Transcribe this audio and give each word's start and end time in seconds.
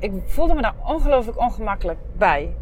ik 0.00 0.12
voelde 0.26 0.54
me 0.54 0.62
daar 0.62 0.74
ongelooflijk 0.86 1.38
ongemakkelijk 1.38 1.98
bij. 2.16 2.54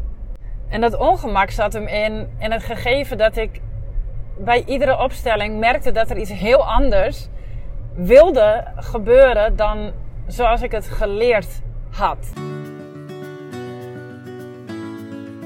En 0.69 0.81
dat 0.81 0.97
ongemak 0.97 1.49
zat 1.49 1.73
hem 1.73 1.87
in, 1.87 2.29
in 2.39 2.51
het 2.51 2.63
gegeven 2.63 3.17
dat 3.17 3.37
ik 3.37 3.61
bij 4.37 4.63
iedere 4.65 5.03
opstelling 5.03 5.59
merkte 5.59 5.91
dat 5.91 6.09
er 6.09 6.17
iets 6.17 6.31
heel 6.31 6.65
anders 6.65 7.27
wilde 7.93 8.63
gebeuren 8.75 9.55
dan 9.55 9.91
zoals 10.27 10.61
ik 10.61 10.71
het 10.71 10.87
geleerd 10.87 11.61
had. 11.91 12.33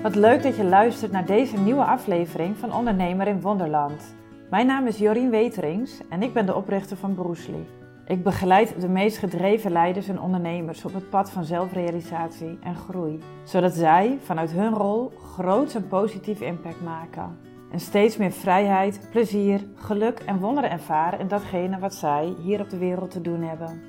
Wat 0.02 0.16
leuk 0.16 0.44
dat 0.44 0.56
je 0.56 0.64
luistert 0.64 1.12
naar 1.12 1.26
deze 1.26 1.58
nieuwe 1.58 1.84
aflevering 1.84 2.58
van 2.58 2.74
Ondernemer 2.74 3.28
in 3.28 3.42
Wonderland. 3.42 4.16
Mijn 4.50 4.68
naam 4.68 4.88
is 4.88 4.98
Jorien 4.98 5.30
Weterings 5.30 6.00
en 6.10 6.24
ik 6.24 6.34
ben 6.34 6.46
de 6.46 6.56
oprichter 6.56 6.98
van 6.98 7.16
Broesli. 7.16 7.81
Ik 8.06 8.24
begeleid 8.24 8.82
de 8.82 8.90
meest 8.90 9.18
gedreven 9.18 9.72
leiders 9.72 10.08
en 10.08 10.22
ondernemers 10.22 10.86
op 10.86 10.94
het 10.94 11.10
pad 11.10 11.32
van 11.32 11.44
zelfrealisatie 11.44 12.60
en 12.64 12.76
groei, 12.76 13.20
zodat 13.44 13.74
zij 13.74 14.18
vanuit 14.24 14.52
hun 14.52 14.74
rol 14.74 15.12
groot 15.34 15.76
en 15.76 15.88
positief 15.88 16.42
impact 16.42 16.82
maken. 16.82 17.38
En 17.72 17.80
steeds 17.80 18.18
meer 18.18 18.32
vrijheid, 18.32 19.08
plezier, 19.12 19.62
geluk 19.76 20.20
en 20.20 20.40
wonderen 20.40 20.72
ervaren 20.72 21.20
in 21.20 21.28
datgene 21.28 21.80
wat 21.80 21.94
zij 21.94 22.34
hier 22.44 22.60
op 22.60 22.70
de 22.70 22.78
wereld 22.78 23.12
te 23.12 23.22
doen 23.22 23.42
hebben. 23.42 23.82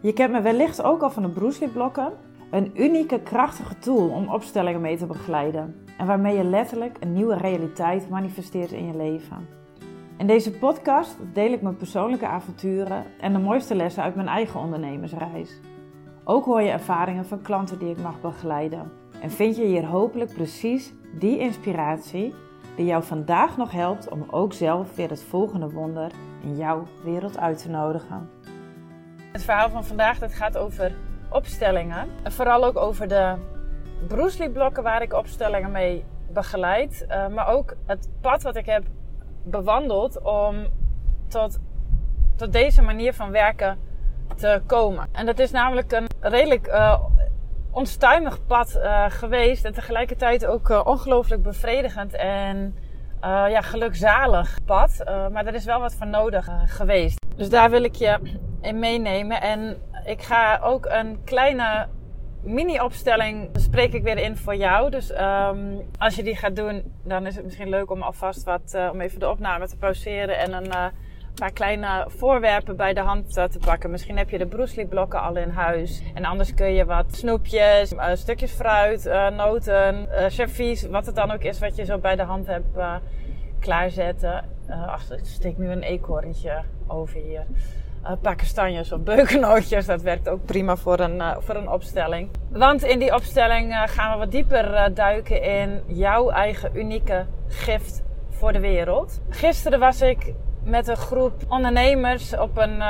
Je 0.00 0.12
kent 0.12 0.32
me 0.32 0.40
wellicht 0.40 0.82
ook 0.82 1.02
al 1.02 1.10
van 1.10 1.22
de 1.22 1.28
Bruce 1.28 1.68
blokken, 1.68 2.12
een 2.50 2.82
unieke 2.82 3.20
krachtige 3.20 3.78
tool 3.78 4.08
om 4.08 4.28
opstellingen 4.28 4.80
mee 4.80 4.96
te 4.96 5.06
begeleiden 5.06 5.74
en 5.98 6.06
waarmee 6.06 6.36
je 6.36 6.44
letterlijk 6.44 6.96
een 7.00 7.12
nieuwe 7.12 7.36
realiteit 7.36 8.08
manifesteert 8.08 8.72
in 8.72 8.86
je 8.86 8.96
leven. 8.96 9.63
In 10.16 10.26
deze 10.26 10.50
podcast 10.50 11.16
deel 11.32 11.52
ik 11.52 11.62
mijn 11.62 11.76
persoonlijke 11.76 12.26
avonturen 12.26 13.04
en 13.20 13.32
de 13.32 13.38
mooiste 13.38 13.74
lessen 13.74 14.02
uit 14.02 14.14
mijn 14.14 14.28
eigen 14.28 14.60
ondernemersreis. 14.60 15.60
Ook 16.24 16.44
hoor 16.44 16.62
je 16.62 16.70
ervaringen 16.70 17.26
van 17.26 17.42
klanten 17.42 17.78
die 17.78 17.90
ik 17.90 18.02
mag 18.02 18.20
begeleiden. 18.20 18.92
En 19.20 19.30
vind 19.30 19.56
je 19.56 19.64
hier 19.64 19.86
hopelijk 19.86 20.34
precies 20.34 20.92
die 21.18 21.38
inspiratie 21.38 22.34
die 22.76 22.86
jou 22.86 23.02
vandaag 23.02 23.56
nog 23.56 23.70
helpt 23.70 24.08
om 24.08 24.26
ook 24.30 24.52
zelf 24.52 24.96
weer 24.96 25.10
het 25.10 25.22
volgende 25.22 25.70
wonder 25.70 26.10
in 26.42 26.56
jouw 26.56 26.86
wereld 27.04 27.38
uit 27.38 27.62
te 27.62 27.70
nodigen. 27.70 28.30
Het 29.32 29.44
verhaal 29.44 29.70
van 29.70 29.84
vandaag 29.84 30.18
dat 30.18 30.34
gaat 30.34 30.56
over 30.58 30.96
opstellingen. 31.30 32.08
En 32.22 32.32
vooral 32.32 32.64
ook 32.64 32.76
over 32.76 33.08
de 33.08 33.34
Bruce 34.08 34.50
blokken 34.50 34.82
waar 34.82 35.02
ik 35.02 35.12
opstellingen 35.12 35.70
mee 35.70 36.04
begeleid. 36.32 37.06
Uh, 37.08 37.28
maar 37.28 37.48
ook 37.48 37.74
het 37.86 38.08
pad 38.20 38.42
wat 38.42 38.56
ik 38.56 38.66
heb 38.66 38.84
bewandeld 39.44 40.22
om 40.22 40.66
tot, 41.28 41.58
tot 42.36 42.52
deze 42.52 42.82
manier 42.82 43.14
van 43.14 43.30
werken 43.30 43.78
te 44.36 44.62
komen. 44.66 45.08
En 45.12 45.26
dat 45.26 45.38
is 45.38 45.50
namelijk 45.50 45.92
een 45.92 46.06
redelijk 46.20 46.66
uh, 46.66 47.00
onstuimig 47.70 48.46
pad 48.46 48.74
uh, 48.76 49.04
geweest 49.08 49.64
en 49.64 49.72
tegelijkertijd 49.72 50.46
ook 50.46 50.68
uh, 50.68 50.80
ongelooflijk 50.84 51.42
bevredigend 51.42 52.14
en 52.14 52.76
ja, 53.48 53.60
gelukzalig 53.60 54.58
pad. 54.64 55.02
maar 55.32 55.46
er 55.46 55.54
is 55.54 55.64
wel 55.64 55.80
wat 55.80 55.94
voor 55.94 56.06
nodig 56.06 56.48
geweest. 56.64 57.26
Dus 57.36 57.48
daar 57.48 57.70
wil 57.70 57.82
ik 57.82 57.94
je 57.94 58.18
in 58.60 58.78
meenemen. 58.78 59.40
En 59.40 59.76
ik 60.04 60.22
ga 60.22 60.58
ook 60.62 60.86
een 60.86 61.24
kleine 61.24 61.86
mini-opstelling 62.44 63.48
spreek 63.52 63.92
ik 63.92 64.02
weer 64.02 64.18
in 64.18 64.36
voor 64.36 64.56
jou. 64.56 64.90
Dus 64.90 65.10
um, 65.10 65.82
als 65.98 66.14
je 66.14 66.22
die 66.22 66.36
gaat 66.36 66.56
doen, 66.56 66.92
dan 67.04 67.26
is 67.26 67.34
het 67.34 67.44
misschien 67.44 67.68
leuk 67.68 67.90
om 67.90 68.02
alvast 68.02 68.44
wat, 68.44 68.72
uh, 68.74 68.88
om 68.92 69.00
even 69.00 69.20
de 69.20 69.28
opname 69.28 69.68
te 69.68 69.76
pauzeren 69.76 70.38
en 70.38 70.52
een 70.52 70.66
uh, 70.66 70.86
paar 71.34 71.52
kleine 71.52 72.04
voorwerpen 72.08 72.76
bij 72.76 72.94
de 72.94 73.00
hand 73.00 73.36
uh, 73.36 73.44
te 73.44 73.58
pakken. 73.58 73.90
Misschien 73.90 74.16
heb 74.16 74.30
je 74.30 74.38
de 74.38 74.46
Bruce 74.46 74.86
blokken 74.86 75.22
al 75.22 75.36
in 75.36 75.48
huis. 75.48 76.02
En 76.14 76.24
anders 76.24 76.54
kun 76.54 76.72
je 76.72 76.84
wat 76.84 77.16
snoepjes, 77.16 77.94
stukjes 78.14 78.52
fruit, 78.52 79.04
noten, 79.36 80.08
servies, 80.28 80.86
wat 80.86 81.06
het 81.06 81.14
dan 81.14 81.30
ook 81.30 81.42
is 81.42 81.58
wat 81.58 81.76
je 81.76 81.84
zo 81.84 81.98
bij 81.98 82.16
de 82.16 82.22
hand 82.22 82.46
hebt 82.46 82.78
klaarzetten. 83.58 84.44
ach, 84.86 85.10
ik 85.10 85.24
steek 85.24 85.58
nu 85.58 85.70
een 85.70 85.82
eekhoorntje 85.82 86.62
over 86.86 87.20
hier 87.20 87.46
uh, 88.04 88.12
paar 88.20 88.36
kastanjes 88.36 88.92
of 88.92 89.00
beukennootjes. 89.00 89.86
Dat 89.86 90.02
werkt 90.02 90.28
ook 90.28 90.44
prima 90.44 90.76
voor 90.76 91.00
een, 91.00 91.16
uh, 91.16 91.36
voor 91.38 91.54
een 91.54 91.68
opstelling. 91.68 92.28
Want 92.48 92.82
in 92.82 92.98
die 92.98 93.14
opstelling 93.14 93.72
uh, 93.72 93.82
gaan 93.86 94.12
we 94.12 94.18
wat 94.18 94.30
dieper 94.30 94.94
duiken 94.94 95.42
in 95.42 95.82
jouw 95.86 96.30
eigen 96.30 96.70
unieke 96.74 97.26
gift 97.48 98.02
voor 98.30 98.52
de 98.52 98.60
wereld. 98.60 99.20
Gisteren 99.28 99.78
was 99.78 100.02
ik 100.02 100.32
met 100.62 100.88
een 100.88 100.96
groep 100.96 101.32
ondernemers 101.48 102.36
op 102.36 102.58
een 102.58 102.82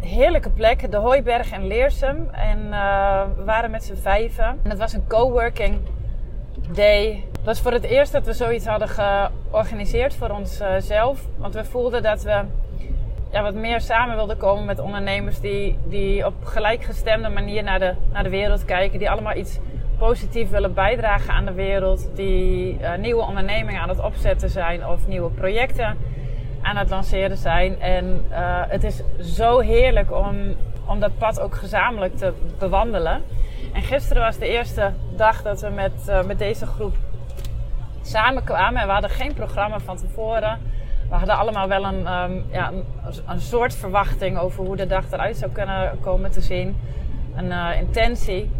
heerlijke 0.00 0.50
plek, 0.50 0.90
de 0.90 0.96
Hooiberg 0.96 1.52
in 1.52 1.66
Leersum. 1.66 2.28
En 2.32 2.70
we 3.36 3.44
waren 3.44 3.70
met 3.70 3.84
z'n 3.84 3.94
vijven. 3.94 4.44
En 4.44 4.70
het 4.70 4.78
was 4.78 4.92
een 4.92 5.06
coworking 5.06 5.78
day. 6.72 7.24
Het 7.32 7.44
was 7.44 7.60
voor 7.60 7.72
het 7.72 7.84
eerst 7.84 8.12
dat 8.12 8.26
we 8.26 8.32
zoiets 8.32 8.66
hadden 8.66 8.88
georganiseerd 8.88 10.14
voor 10.14 10.30
onszelf. 10.30 11.20
Want 11.36 11.54
we 11.54 11.64
voelden 11.64 12.02
dat 12.02 12.22
we 12.22 12.44
ja, 13.34 13.42
wat 13.42 13.54
meer 13.54 13.80
samen 13.80 14.16
wilde 14.16 14.36
komen 14.36 14.64
met 14.64 14.78
ondernemers 14.78 15.40
die, 15.40 15.78
die 15.84 16.26
op 16.26 16.34
gelijkgestemde 16.44 17.28
manier 17.28 17.62
naar 17.62 17.78
de, 17.78 17.94
naar 18.12 18.22
de 18.22 18.28
wereld 18.28 18.64
kijken. 18.64 18.98
Die 18.98 19.10
allemaal 19.10 19.36
iets 19.36 19.58
positief 19.98 20.50
willen 20.50 20.74
bijdragen 20.74 21.34
aan 21.34 21.44
de 21.44 21.52
wereld. 21.52 22.10
Die 22.14 22.78
uh, 22.80 22.94
nieuwe 22.94 23.22
ondernemingen 23.22 23.80
aan 23.80 23.88
het 23.88 24.00
opzetten 24.00 24.50
zijn 24.50 24.86
of 24.86 25.06
nieuwe 25.06 25.30
projecten 25.30 25.96
aan 26.62 26.76
het 26.76 26.90
lanceren 26.90 27.36
zijn. 27.36 27.80
En 27.80 28.24
uh, 28.30 28.62
het 28.68 28.84
is 28.84 29.02
zo 29.20 29.58
heerlijk 29.58 30.12
om, 30.12 30.36
om 30.86 31.00
dat 31.00 31.18
pad 31.18 31.40
ook 31.40 31.54
gezamenlijk 31.54 32.16
te 32.16 32.32
bewandelen. 32.58 33.22
En 33.72 33.82
gisteren 33.82 34.22
was 34.22 34.38
de 34.38 34.48
eerste 34.48 34.92
dag 35.16 35.42
dat 35.42 35.60
we 35.60 35.68
met, 35.68 36.06
uh, 36.08 36.22
met 36.22 36.38
deze 36.38 36.66
groep 36.66 36.96
samenkwamen. 38.02 38.80
En 38.80 38.86
we 38.86 38.92
hadden 38.92 39.10
geen 39.10 39.34
programma 39.34 39.78
van 39.78 39.96
tevoren 39.96 40.58
we 41.14 41.20
hadden 41.20 41.38
allemaal 41.38 41.68
wel 41.68 41.84
een, 41.84 42.12
um, 42.12 42.44
ja, 42.50 42.72
een, 43.26 43.40
soort 43.40 43.74
verwachting 43.74 44.38
over 44.38 44.64
hoe 44.64 44.76
de 44.76 44.86
dag 44.86 45.10
eruit 45.10 45.36
zou 45.36 45.50
kunnen 45.50 45.98
komen 46.00 46.30
te 46.30 46.40
zien. 46.40 46.76
Een 47.36 47.46
uh, 47.46 47.68
intentie. 47.80 48.50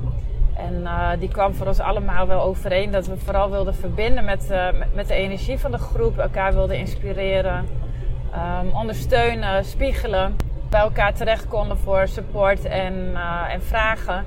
En 0.56 0.81
uh, 0.82 1.10
die 1.19 1.28
kwam 1.28 1.54
voor 1.54 1.66
ons 1.66 1.81
allemaal 1.81 2.26
wel 2.26 2.42
overeen 2.42 2.91
dat 2.91 3.06
we 3.06 3.16
vooral 3.16 3.50
wilden 3.50 3.75
verbinden 3.75 4.25
met, 4.25 4.48
uh, 4.50 4.66
met, 4.92 5.09
de 5.09 5.15
energie 5.15 5.59
van 5.59 5.70
de 5.70 5.78
groep, 5.78 6.19
elkaar 6.19 6.54
wilden 6.54 6.78
inspireren, 6.78 7.69
um, 8.62 8.72
ondersteunen, 8.72 9.65
spiegelen, 9.65 10.36
bij 10.71 10.81
elkaar 10.81 11.15
terecht 11.15 11.48
konden 11.48 11.78
voor 11.78 12.09
support 12.09 12.65
en, 12.65 13.16
en 13.50 13.62
vragen. 13.62 14.25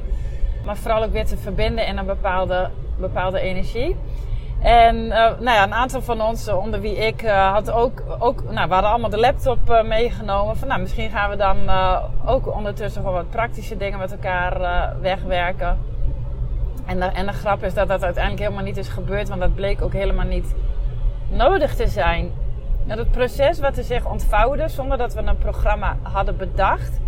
Maar 0.65 0.77
vooral 0.77 1.03
ook 1.03 1.11
weer 1.11 1.25
te 1.25 1.37
verbinden 1.37 1.87
in 1.87 1.97
een 1.97 2.05
bepaalde, 2.05 2.69
bepaalde 2.97 3.39
energie. 3.39 3.95
En 4.61 4.95
uh, 4.95 5.11
nou 5.17 5.43
ja, 5.43 5.63
een 5.63 5.73
aantal 5.73 6.01
van 6.01 6.21
ons, 6.21 6.47
eh, 6.47 6.57
onder 6.57 6.81
wie 6.81 6.95
ik, 6.95 7.23
uh, 7.23 7.51
had 7.51 7.71
ook, 7.71 8.03
ook 8.19 8.43
nou, 8.43 8.67
we 8.67 8.73
hadden 8.73 8.91
allemaal 8.91 9.09
de 9.09 9.19
laptop 9.19 9.83
meegenomen. 9.85 10.57
Van 10.57 10.67
nou, 10.67 10.81
misschien 10.81 11.09
gaan 11.09 11.29
we 11.29 11.35
dan 11.35 11.57
ook 12.25 12.55
ondertussen 12.55 13.01
gewoon 13.01 13.15
wat 13.15 13.29
praktische 13.29 13.77
dingen 13.77 13.99
met 13.99 14.11
elkaar 14.11 14.59
wegwerken. 15.01 15.77
En 16.85 16.99
de, 16.99 17.05
en 17.05 17.25
de 17.25 17.33
grap 17.33 17.63
is 17.63 17.73
dat 17.73 17.87
dat 17.87 18.03
uiteindelijk 18.03 18.43
helemaal 18.43 18.65
niet 18.65 18.77
is 18.77 18.87
gebeurd, 18.87 19.29
want 19.29 19.41
dat 19.41 19.55
bleek 19.55 19.81
ook 19.81 19.93
helemaal 19.93 20.25
niet 20.25 20.55
nodig 21.29 21.75
te 21.75 21.87
zijn. 21.87 22.31
En 22.87 22.97
het 22.97 23.11
proces 23.11 23.59
wat 23.59 23.77
er 23.77 23.83
zich 23.83 24.05
ontvouwde, 24.05 24.67
zonder 24.67 24.97
dat 24.97 25.13
we 25.13 25.21
een 25.21 25.37
programma 25.37 25.97
hadden 26.01 26.37
bedacht, 26.37 26.99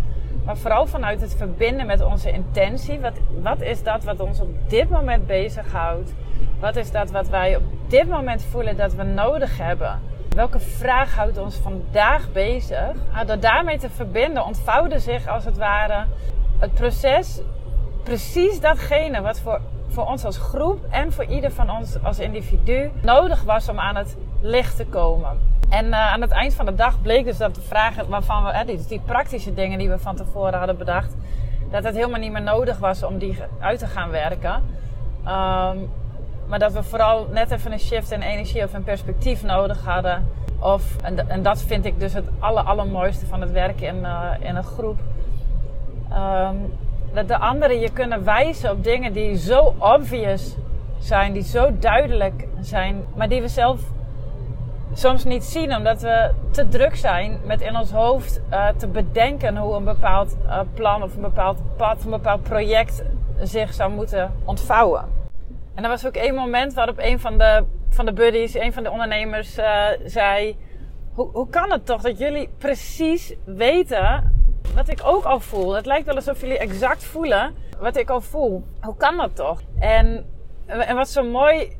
maar 0.44 0.56
vooral 0.56 0.86
vanuit 0.86 1.20
het 1.20 1.34
verbinden 1.36 1.86
met 1.86 2.04
onze 2.04 2.32
intentie. 2.32 3.00
Wat, 3.00 3.12
wat 3.42 3.60
is 3.60 3.82
dat 3.82 4.04
wat 4.04 4.20
ons 4.20 4.40
op 4.40 4.70
dit 4.70 4.90
moment 4.90 5.26
bezighoudt? 5.26 6.12
Wat 6.60 6.76
is 6.76 6.90
dat 6.90 7.10
wat 7.10 7.28
wij 7.28 7.56
op 7.56 7.62
dit 7.86 8.08
moment 8.08 8.44
voelen 8.50 8.76
dat 8.76 8.94
we 8.94 9.02
nodig 9.02 9.58
hebben? 9.58 10.00
Welke 10.34 10.60
vraag 10.60 11.14
houdt 11.14 11.38
ons 11.38 11.56
vandaag 11.56 12.32
bezig? 12.32 12.92
Nou, 13.12 13.26
door 13.26 13.40
daarmee 13.40 13.78
te 13.78 13.90
verbinden 13.90 14.44
ontvouwde 14.44 14.98
zich 14.98 15.26
als 15.26 15.44
het 15.44 15.56
ware 15.56 16.04
het 16.58 16.74
proces 16.74 17.40
precies 18.02 18.60
datgene 18.60 19.20
wat 19.20 19.40
voor, 19.40 19.60
voor 19.88 20.06
ons 20.06 20.24
als 20.24 20.38
groep 20.38 20.84
en 20.90 21.12
voor 21.12 21.24
ieder 21.24 21.50
van 21.50 21.70
ons 21.70 22.02
als 22.02 22.18
individu 22.18 22.90
nodig 23.02 23.42
was 23.42 23.68
om 23.68 23.78
aan 23.78 23.96
het 23.96 24.16
licht 24.40 24.76
te 24.76 24.86
komen. 24.86 25.38
En 25.68 25.86
uh, 25.86 26.12
aan 26.12 26.20
het 26.20 26.30
eind 26.30 26.54
van 26.54 26.66
de 26.66 26.74
dag 26.74 27.02
bleek 27.02 27.24
dus 27.24 27.36
dat 27.36 27.54
de 27.54 27.60
vragen 27.60 28.08
waarvan 28.08 28.44
we, 28.44 28.64
die, 28.66 28.86
die 28.86 29.00
praktische 29.00 29.54
dingen 29.54 29.78
die 29.78 29.90
we 29.90 29.98
van 29.98 30.16
tevoren 30.16 30.58
hadden 30.58 30.78
bedacht, 30.78 31.16
dat 31.70 31.84
het 31.84 31.94
helemaal 31.94 32.20
niet 32.20 32.32
meer 32.32 32.42
nodig 32.42 32.78
was 32.78 33.02
om 33.02 33.18
die 33.18 33.38
uit 33.60 33.78
te 33.78 33.86
gaan 33.86 34.10
werken. 34.10 34.62
Um, 35.26 35.90
maar 36.50 36.58
dat 36.58 36.72
we 36.72 36.82
vooral 36.82 37.26
net 37.32 37.50
even 37.50 37.72
een 37.72 37.80
shift 37.80 38.10
in 38.10 38.20
energie 38.20 38.64
of 38.64 38.72
een 38.72 38.84
perspectief 38.84 39.42
nodig 39.42 39.84
hadden. 39.84 40.28
Of, 40.58 40.96
en, 41.28 41.42
dat 41.42 41.62
vind 41.62 41.84
ik 41.84 42.00
dus 42.00 42.12
het 42.12 42.24
aller, 42.38 42.62
allermooiste 42.62 43.26
van 43.26 43.40
het 43.40 43.50
werken 43.50 43.86
in, 43.86 44.00
uh, 44.02 44.30
in 44.40 44.56
een 44.56 44.64
groep. 44.64 44.98
Um, 46.12 46.72
dat 47.12 47.28
de 47.28 47.38
anderen 47.38 47.80
je 47.80 47.90
kunnen 47.92 48.24
wijzen 48.24 48.70
op 48.70 48.84
dingen 48.84 49.12
die 49.12 49.36
zo 49.36 49.74
obvious 49.78 50.56
zijn, 50.98 51.32
die 51.32 51.42
zo 51.42 51.78
duidelijk 51.78 52.46
zijn, 52.60 53.04
maar 53.14 53.28
die 53.28 53.40
we 53.40 53.48
zelf 53.48 53.80
soms 54.92 55.24
niet 55.24 55.44
zien, 55.44 55.76
omdat 55.76 56.02
we 56.02 56.30
te 56.50 56.68
druk 56.68 56.96
zijn 56.96 57.38
met 57.44 57.60
in 57.60 57.76
ons 57.76 57.90
hoofd 57.90 58.40
uh, 58.50 58.68
te 58.68 58.86
bedenken 58.86 59.56
hoe 59.56 59.74
een 59.74 59.84
bepaald 59.84 60.36
uh, 60.46 60.60
plan 60.74 61.02
of 61.02 61.14
een 61.14 61.20
bepaald 61.20 61.58
pad, 61.76 62.04
een 62.04 62.10
bepaald 62.10 62.42
project 62.42 63.02
zich 63.42 63.74
zou 63.74 63.92
moeten 63.92 64.32
ontvouwen. 64.44 65.19
En 65.80 65.86
er 65.86 65.92
was 65.92 66.06
ook 66.06 66.16
één 66.16 66.34
moment 66.34 66.74
waarop 66.74 66.98
een 66.98 67.20
van 67.20 67.38
de, 67.38 67.64
van 67.88 68.06
de 68.06 68.12
buddies, 68.12 68.54
een 68.54 68.72
van 68.72 68.82
de 68.82 68.90
ondernemers, 68.90 69.58
uh, 69.58 69.86
zei: 70.04 70.56
hoe, 71.12 71.30
hoe 71.32 71.48
kan 71.48 71.72
het 71.72 71.86
toch 71.86 72.02
dat 72.02 72.18
jullie 72.18 72.50
precies 72.58 73.34
weten 73.44 74.34
wat 74.74 74.88
ik 74.88 75.00
ook 75.04 75.24
al 75.24 75.40
voel? 75.40 75.74
Het 75.74 75.86
lijkt 75.86 76.06
wel 76.06 76.14
alsof 76.14 76.40
jullie 76.40 76.58
exact 76.58 77.04
voelen 77.04 77.54
wat 77.78 77.96
ik 77.96 78.10
al 78.10 78.20
voel. 78.20 78.64
Hoe 78.80 78.96
kan 78.96 79.16
dat 79.16 79.36
toch? 79.36 79.60
En, 79.78 80.26
en 80.66 80.96
wat 80.96 81.08
zo 81.08 81.22
mooi 81.22 81.76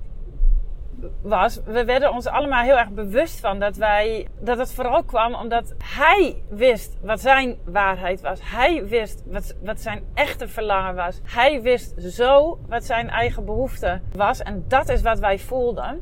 was, 1.22 1.60
we 1.64 1.84
werden 1.84 2.12
ons 2.12 2.26
allemaal 2.26 2.62
heel 2.62 2.78
erg 2.78 2.90
bewust 2.90 3.40
van 3.40 3.58
dat 3.58 3.76
wij, 3.76 4.28
dat 4.40 4.58
het 4.58 4.74
vooral 4.74 5.04
kwam 5.04 5.34
omdat 5.34 5.74
hij 5.84 6.42
wist 6.48 6.96
wat 7.02 7.20
zijn 7.20 7.58
waarheid 7.64 8.20
was. 8.20 8.40
Hij 8.42 8.86
wist 8.86 9.22
wat, 9.26 9.54
wat 9.62 9.80
zijn 9.80 10.04
echte 10.14 10.48
verlangen 10.48 10.94
was. 10.94 11.20
Hij 11.24 11.62
wist 11.62 12.02
zo 12.02 12.58
wat 12.68 12.84
zijn 12.84 13.10
eigen 13.10 13.44
behoefte 13.44 14.00
was. 14.12 14.42
En 14.42 14.64
dat 14.68 14.88
is 14.88 15.02
wat 15.02 15.18
wij 15.18 15.38
voelden. 15.38 16.00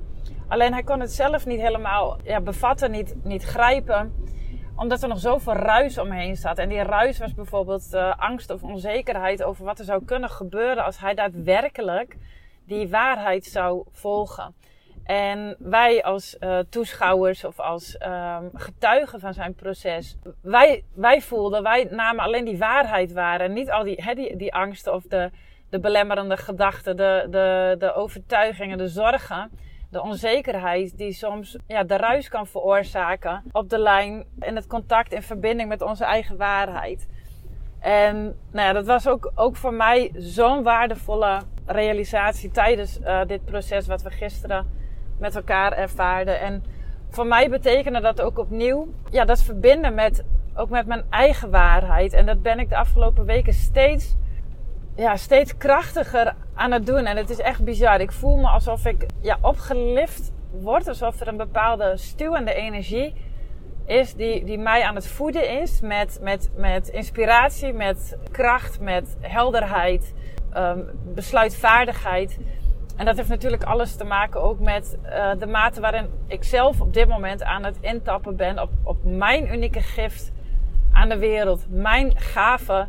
Alleen 0.49 0.73
hij 0.73 0.83
kon 0.83 1.01
het 1.01 1.13
zelf 1.13 1.47
niet 1.47 1.61
helemaal 1.61 2.19
ja, 2.25 2.41
bevatten, 2.41 2.91
niet, 2.91 3.15
niet 3.23 3.43
grijpen 3.43 4.13
omdat 4.79 5.03
er 5.03 5.09
nog 5.09 5.19
zoveel 5.19 5.53
ruis 5.53 5.99
omheen 5.99 6.37
zat. 6.37 6.59
En 6.59 6.69
die 6.69 6.83
ruis 6.83 7.19
was 7.19 7.35
bijvoorbeeld 7.35 7.89
uh, 7.95 8.19
angst 8.19 8.51
of 8.51 8.63
onzekerheid 8.63 9.43
over 9.43 9.65
wat 9.65 9.79
er 9.79 9.85
zou 9.85 10.05
kunnen 10.05 10.31
gebeuren 10.31 10.85
als 10.85 10.99
hij 10.99 11.15
daadwerkelijk 11.15 12.17
die 12.67 12.89
waarheid 12.89 13.45
zou 13.45 13.85
volgen. 13.93 14.55
En 15.09 15.57
wij 15.59 16.03
als 16.03 16.37
uh, 16.41 16.59
toeschouwers 16.71 17.45
of 17.45 17.61
als 17.61 17.97
um, 18.07 18.51
getuigen 18.55 19.21
van 19.21 19.35
zijn 19.35 19.55
proces, 19.55 20.17
wij, 20.41 20.85
wij 20.95 21.21
voelden, 21.21 21.63
wij 21.63 21.89
namen 21.91 22.25
alleen 22.25 22.45
die 22.45 22.59
waarheid 22.59 23.13
waar. 23.13 23.41
En 23.41 23.53
niet 23.53 23.71
al 23.71 23.85
die, 23.85 24.03
he, 24.03 24.15
die, 24.15 24.37
die 24.37 24.55
angsten 24.55 24.95
of 24.95 25.03
de, 25.03 25.31
de 25.71 25.81
belemmerende 25.81 26.37
gedachten, 26.37 26.97
de, 26.97 27.27
de, 27.31 27.77
de 27.79 27.95
overtuigingen, 27.95 28.79
de 28.79 28.89
zorgen, 28.89 29.51
de 29.91 30.03
onzekerheid 30.03 30.99
die 30.99 31.13
soms 31.13 31.57
ja, 31.67 31.85
de 31.85 31.97
ruis 31.97 32.29
kan 32.29 32.47
veroorzaken 32.47 33.43
op 33.53 33.71
de 33.71 33.79
lijn 33.79 34.25
in 34.41 34.57
het 34.57 34.67
contact 34.67 35.13
in 35.13 35.23
verbinding 35.23 35.69
met 35.69 35.83
onze 35.83 36.05
eigen 36.05 36.37
waarheid. 36.37 37.09
En 37.81 38.23
nou 38.53 38.67
ja, 38.67 38.73
dat 38.73 38.87
was 38.87 39.09
ook, 39.09 39.33
ook 39.35 39.57
voor 39.57 39.75
mij 39.75 40.11
zo'n 40.17 40.63
waardevolle 40.63 41.41
realisatie 41.67 42.51
tijdens 42.51 42.99
uh, 43.01 43.21
dit 43.27 43.45
proces 43.45 43.87
wat 43.87 44.03
we 44.03 44.11
gisteren 44.11 44.78
met 45.19 45.37
elkaar 45.37 45.73
ervaarden. 45.73 46.41
En 46.41 46.65
voor 47.11 47.27
mij 47.27 47.51
betekende 47.51 48.01
dat 48.01 48.21
ook 48.21 48.39
opnieuw, 48.39 48.89
ja, 49.11 49.25
dat 49.25 49.43
verbinden 49.43 49.95
met, 49.95 50.25
ook 50.55 50.71
met 50.71 50.87
mijn 50.87 51.05
eigen 51.11 51.51
waarheid. 51.51 52.13
En 52.13 52.27
dat 52.27 52.43
ben 52.43 52.59
ik 52.59 52.69
de 52.69 52.77
afgelopen 52.77 53.25
weken 53.25 53.53
steeds, 53.53 54.17
ja, 54.97 55.17
steeds 55.17 55.57
krachtiger 55.57 56.35
aan 56.55 56.73
het 56.73 56.87
doen. 56.87 57.05
En 57.05 57.17
het 57.17 57.31
is 57.31 57.39
echt 57.39 57.65
bizar. 57.65 58.01
Ik 58.01 58.13
voel 58.13 58.37
me 58.37 58.49
alsof 58.49 58.87
ik 58.87 59.07
ja, 59.21 59.39
opgelift 59.41 60.33
word, 60.51 60.89
alsof 60.89 61.21
er 61.21 61.29
een 61.29 61.37
bepaalde 61.37 61.97
stuwende 61.97 62.55
energie 62.55 63.15
is 63.89 64.15
die, 64.15 64.45
die 64.45 64.59
mij 64.59 64.83
aan 64.83 64.95
het 64.95 65.07
voeden 65.07 65.61
is 65.61 65.81
met, 65.81 66.19
met, 66.23 66.51
met 66.57 66.89
inspiratie, 66.89 67.73
met 67.73 68.17
kracht, 68.31 68.81
met 68.81 69.17
helderheid, 69.21 70.15
um, 70.57 70.91
besluitvaardigheid. 71.15 72.39
En 72.99 73.05
dat 73.05 73.17
heeft 73.17 73.29
natuurlijk 73.29 73.63
alles 73.63 73.97
te 73.97 74.05
maken 74.05 74.43
ook 74.43 74.59
met 74.59 74.99
uh, 75.05 75.31
de 75.39 75.47
mate 75.47 75.81
waarin 75.81 76.11
ik 76.27 76.45
zelf 76.45 76.81
op 76.81 76.95
dit 76.95 77.09
moment 77.09 77.43
aan 77.43 77.65
het 77.65 77.77
intappen 77.81 78.37
ben 78.37 78.59
op, 78.59 78.71
op 78.85 78.97
mijn 79.05 79.53
unieke 79.53 79.81
gift 79.81 80.33
aan 80.93 81.09
de 81.09 81.19
wereld. 81.19 81.67
Mijn 81.69 82.17
gave, 82.17 82.89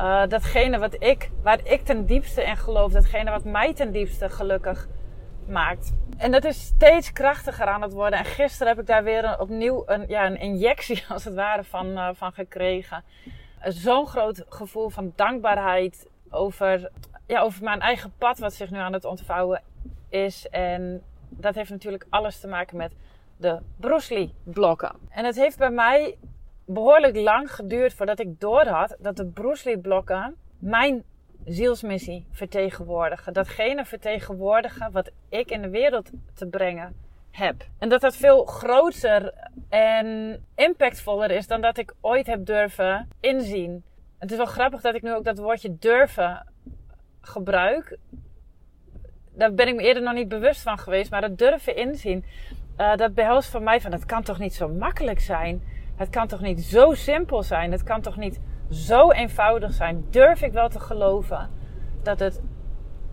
uh, 0.00 0.26
datgene 0.28 0.78
wat 0.78 0.96
ik, 1.02 1.30
waar 1.42 1.60
ik 1.62 1.84
ten 1.84 2.06
diepste 2.06 2.42
in 2.42 2.56
geloof, 2.56 2.92
datgene 2.92 3.30
wat 3.30 3.44
mij 3.44 3.74
ten 3.74 3.92
diepste 3.92 4.28
gelukkig 4.28 4.88
maakt. 5.46 5.92
En 6.16 6.30
dat 6.30 6.44
is 6.44 6.60
steeds 6.60 7.12
krachtiger 7.12 7.66
aan 7.66 7.82
het 7.82 7.92
worden. 7.92 8.18
En 8.18 8.24
gisteren 8.24 8.68
heb 8.68 8.80
ik 8.80 8.86
daar 8.86 9.04
weer 9.04 9.40
opnieuw 9.40 9.82
een, 9.86 10.04
ja, 10.08 10.26
een 10.26 10.40
injectie 10.40 11.04
als 11.14 11.24
het 11.24 11.34
ware 11.34 11.64
van, 11.64 11.86
uh, 11.86 12.08
van 12.12 12.32
gekregen. 12.32 13.04
Zo'n 13.62 14.06
groot 14.06 14.44
gevoel 14.48 14.88
van 14.88 15.12
dankbaarheid 15.16 16.06
over 16.30 16.90
ja, 17.28 17.40
over 17.40 17.64
mijn 17.64 17.80
eigen 17.80 18.12
pad 18.18 18.38
wat 18.38 18.54
zich 18.54 18.70
nu 18.70 18.78
aan 18.78 18.92
het 18.92 19.04
ontvouwen 19.04 19.62
is. 20.08 20.48
En 20.48 21.02
dat 21.28 21.54
heeft 21.54 21.70
natuurlijk 21.70 22.06
alles 22.08 22.40
te 22.40 22.48
maken 22.48 22.76
met 22.76 22.92
de 23.36 23.58
Bruce 23.76 24.30
blokken. 24.42 24.92
En 25.08 25.24
het 25.24 25.36
heeft 25.36 25.58
bij 25.58 25.70
mij 25.70 26.16
behoorlijk 26.64 27.16
lang 27.16 27.54
geduurd 27.54 27.94
voordat 27.94 28.18
ik 28.18 28.40
doorhad 28.40 28.96
dat 28.98 29.16
de 29.16 29.26
Bruce 29.26 29.78
blokken 29.82 30.36
mijn 30.58 31.04
zielsmissie 31.44 32.26
vertegenwoordigen. 32.30 33.32
Datgene 33.32 33.84
vertegenwoordigen 33.84 34.92
wat 34.92 35.10
ik 35.28 35.50
in 35.50 35.62
de 35.62 35.70
wereld 35.70 36.10
te 36.34 36.46
brengen 36.46 36.96
heb. 37.30 37.64
En 37.78 37.88
dat 37.88 38.00
dat 38.00 38.16
veel 38.16 38.44
groter 38.44 39.34
en 39.68 40.38
impactvoller 40.54 41.30
is 41.30 41.46
dan 41.46 41.60
dat 41.60 41.78
ik 41.78 41.94
ooit 42.00 42.26
heb 42.26 42.46
durven 42.46 43.08
inzien. 43.20 43.84
Het 44.18 44.30
is 44.30 44.36
wel 44.36 44.46
grappig 44.46 44.80
dat 44.80 44.94
ik 44.94 45.02
nu 45.02 45.14
ook 45.14 45.24
dat 45.24 45.38
woordje 45.38 45.78
durven 45.78 46.46
gebruik, 47.28 47.98
daar 49.32 49.54
ben 49.54 49.68
ik 49.68 49.74
me 49.74 49.82
eerder 49.82 50.02
nog 50.02 50.14
niet 50.14 50.28
bewust 50.28 50.60
van 50.60 50.78
geweest. 50.78 51.10
Maar 51.10 51.20
dat 51.20 51.38
durven 51.38 51.76
inzien, 51.76 52.24
uh, 52.78 52.96
dat 52.96 53.14
behelst 53.14 53.50
van 53.50 53.62
mij 53.62 53.80
van 53.80 53.92
het 53.92 54.04
kan 54.04 54.22
toch 54.22 54.38
niet 54.38 54.54
zo 54.54 54.68
makkelijk 54.68 55.20
zijn. 55.20 55.62
Het 55.96 56.10
kan 56.10 56.26
toch 56.26 56.40
niet 56.40 56.60
zo 56.60 56.94
simpel 56.94 57.42
zijn. 57.42 57.72
Het 57.72 57.82
kan 57.82 58.00
toch 58.00 58.16
niet 58.16 58.40
zo 58.70 59.10
eenvoudig 59.10 59.72
zijn. 59.72 60.06
Durf 60.10 60.42
ik 60.42 60.52
wel 60.52 60.68
te 60.68 60.80
geloven 60.80 61.50
dat 62.02 62.18
het 62.18 62.40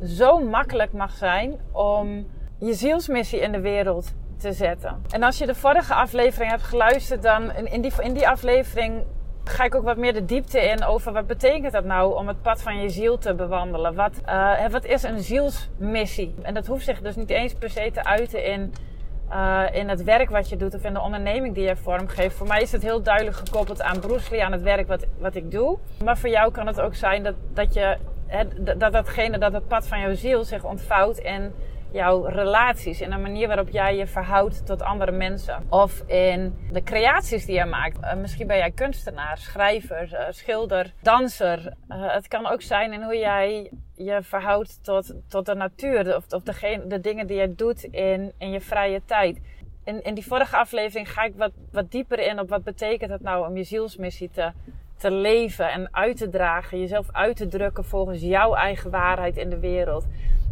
zo 0.03 0.39
makkelijk 0.39 0.93
mag 0.93 1.11
zijn 1.11 1.59
om 1.71 2.27
je 2.59 2.73
zielsmissie 2.73 3.39
in 3.39 3.51
de 3.51 3.59
wereld 3.59 4.13
te 4.37 4.53
zetten. 4.53 5.01
En 5.09 5.23
als 5.23 5.37
je 5.37 5.45
de 5.45 5.55
vorige 5.55 5.93
aflevering 5.93 6.51
hebt 6.51 6.63
geluisterd, 6.63 7.21
dan 7.21 7.55
in 7.55 7.81
die, 7.81 7.91
in 7.99 8.13
die 8.13 8.27
aflevering 8.27 9.03
ga 9.49 9.63
ik 9.63 9.75
ook 9.75 9.83
wat 9.83 9.97
meer 9.97 10.13
de 10.13 10.25
diepte 10.25 10.61
in 10.61 10.83
over 10.83 11.13
wat 11.13 11.27
betekent 11.27 11.73
dat 11.73 11.83
nou 11.83 12.15
om 12.15 12.27
het 12.27 12.41
pad 12.41 12.61
van 12.61 12.81
je 12.81 12.89
ziel 12.89 13.17
te 13.17 13.33
bewandelen. 13.33 13.95
Wat, 13.95 14.21
uh, 14.25 14.67
wat 14.67 14.85
is 14.85 15.03
een 15.03 15.19
zielsmissie? 15.19 16.35
En 16.41 16.53
dat 16.53 16.67
hoeft 16.67 16.85
zich 16.85 17.01
dus 17.01 17.15
niet 17.15 17.29
eens 17.29 17.53
per 17.53 17.69
se 17.69 17.91
te 17.93 18.03
uiten 18.03 18.45
in, 18.45 18.73
uh, 19.29 19.63
in 19.71 19.89
het 19.89 20.03
werk 20.03 20.29
wat 20.29 20.49
je 20.49 20.55
doet 20.57 20.75
of 20.75 20.83
in 20.83 20.93
de 20.93 21.01
onderneming 21.01 21.55
die 21.55 21.63
je 21.63 21.75
vormgeeft. 21.75 22.35
Voor 22.35 22.47
mij 22.47 22.61
is 22.61 22.71
het 22.71 22.81
heel 22.81 23.01
duidelijk 23.01 23.35
gekoppeld 23.35 23.81
aan 23.81 23.99
Bruce 23.99 24.31
Lee, 24.31 24.43
aan 24.43 24.51
het 24.51 24.61
werk 24.61 24.87
wat, 24.87 25.05
wat 25.17 25.35
ik 25.35 25.51
doe. 25.51 25.77
Maar 26.03 26.17
voor 26.17 26.29
jou 26.29 26.51
kan 26.51 26.67
het 26.67 26.81
ook 26.81 26.95
zijn 26.95 27.23
dat, 27.23 27.35
dat 27.53 27.73
je 27.73 27.97
dat 28.77 28.93
datgene, 28.93 29.37
dat 29.37 29.53
het 29.53 29.67
pad 29.67 29.87
van 29.87 29.99
jouw 29.99 30.13
ziel 30.13 30.43
zich 30.43 30.63
ontvouwt 30.63 31.17
en 31.17 31.53
jouw 31.95 32.25
relaties, 32.25 33.01
in 33.01 33.09
de 33.09 33.17
manier 33.17 33.47
waarop 33.47 33.69
jij 33.69 33.95
je 33.95 34.07
verhoudt 34.07 34.65
tot 34.65 34.81
andere 34.81 35.11
mensen. 35.11 35.65
Of 35.69 36.03
in 36.07 36.55
de 36.71 36.83
creaties 36.83 37.45
die 37.45 37.55
je 37.55 37.65
maakt. 37.65 37.97
Uh, 38.01 38.13
misschien 38.13 38.47
ben 38.47 38.57
jij 38.57 38.71
kunstenaar, 38.71 39.37
schrijver, 39.37 40.09
uh, 40.11 40.19
schilder, 40.29 40.93
danser. 41.01 41.73
Uh, 41.89 42.13
het 42.13 42.27
kan 42.27 42.47
ook 42.47 42.61
zijn 42.61 42.93
in 42.93 43.03
hoe 43.03 43.17
jij 43.17 43.71
je 43.95 44.19
verhoudt 44.21 44.83
tot, 44.83 45.13
tot 45.27 45.45
de 45.45 45.55
natuur. 45.55 46.15
Of, 46.15 46.33
of 46.33 46.43
de, 46.43 46.99
dingen 47.01 47.27
die 47.27 47.37
je 47.37 47.55
doet 47.55 47.83
in, 47.83 48.33
in 48.37 48.51
je 48.51 48.61
vrije 48.61 49.01
tijd. 49.05 49.41
In, 49.83 50.03
in 50.03 50.13
die 50.13 50.25
vorige 50.25 50.57
aflevering 50.57 51.11
ga 51.11 51.23
ik 51.23 51.35
wat, 51.35 51.51
wat 51.71 51.91
dieper 51.91 52.19
in 52.19 52.39
op 52.39 52.49
wat 52.49 52.63
betekent 52.63 53.11
het 53.11 53.21
nou 53.21 53.47
om 53.47 53.57
je 53.57 53.63
zielsmissie 53.63 54.29
te, 54.29 54.51
te 54.97 55.11
leven 55.11 55.71
en 55.71 55.87
uit 55.91 56.17
te 56.17 56.29
dragen. 56.29 56.79
Jezelf 56.79 57.07
uit 57.11 57.35
te 57.35 57.47
drukken 57.47 57.85
volgens 57.85 58.21
jouw 58.21 58.53
eigen 58.53 58.91
waarheid 58.91 59.37
in 59.37 59.49
de 59.49 59.59
wereld. 59.59 60.05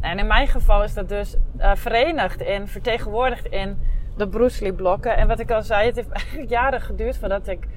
En 0.03 0.19
in 0.19 0.27
mijn 0.27 0.47
geval 0.47 0.83
is 0.83 0.93
dat 0.93 1.09
dus 1.09 1.35
uh, 1.57 1.71
verenigd 1.75 2.41
in, 2.41 2.67
vertegenwoordigd 2.67 3.45
in 3.45 3.77
de 4.17 4.27
Bruce 4.27 4.63
Lee 4.63 4.73
blokken. 4.73 5.17
En 5.17 5.27
wat 5.27 5.39
ik 5.39 5.51
al 5.51 5.61
zei, 5.61 5.85
het 5.85 5.95
heeft 5.95 6.11
eigenlijk 6.21 6.49
jaren 6.49 6.81
geduurd 6.81 7.17
voordat 7.17 7.47
ik 7.47 7.67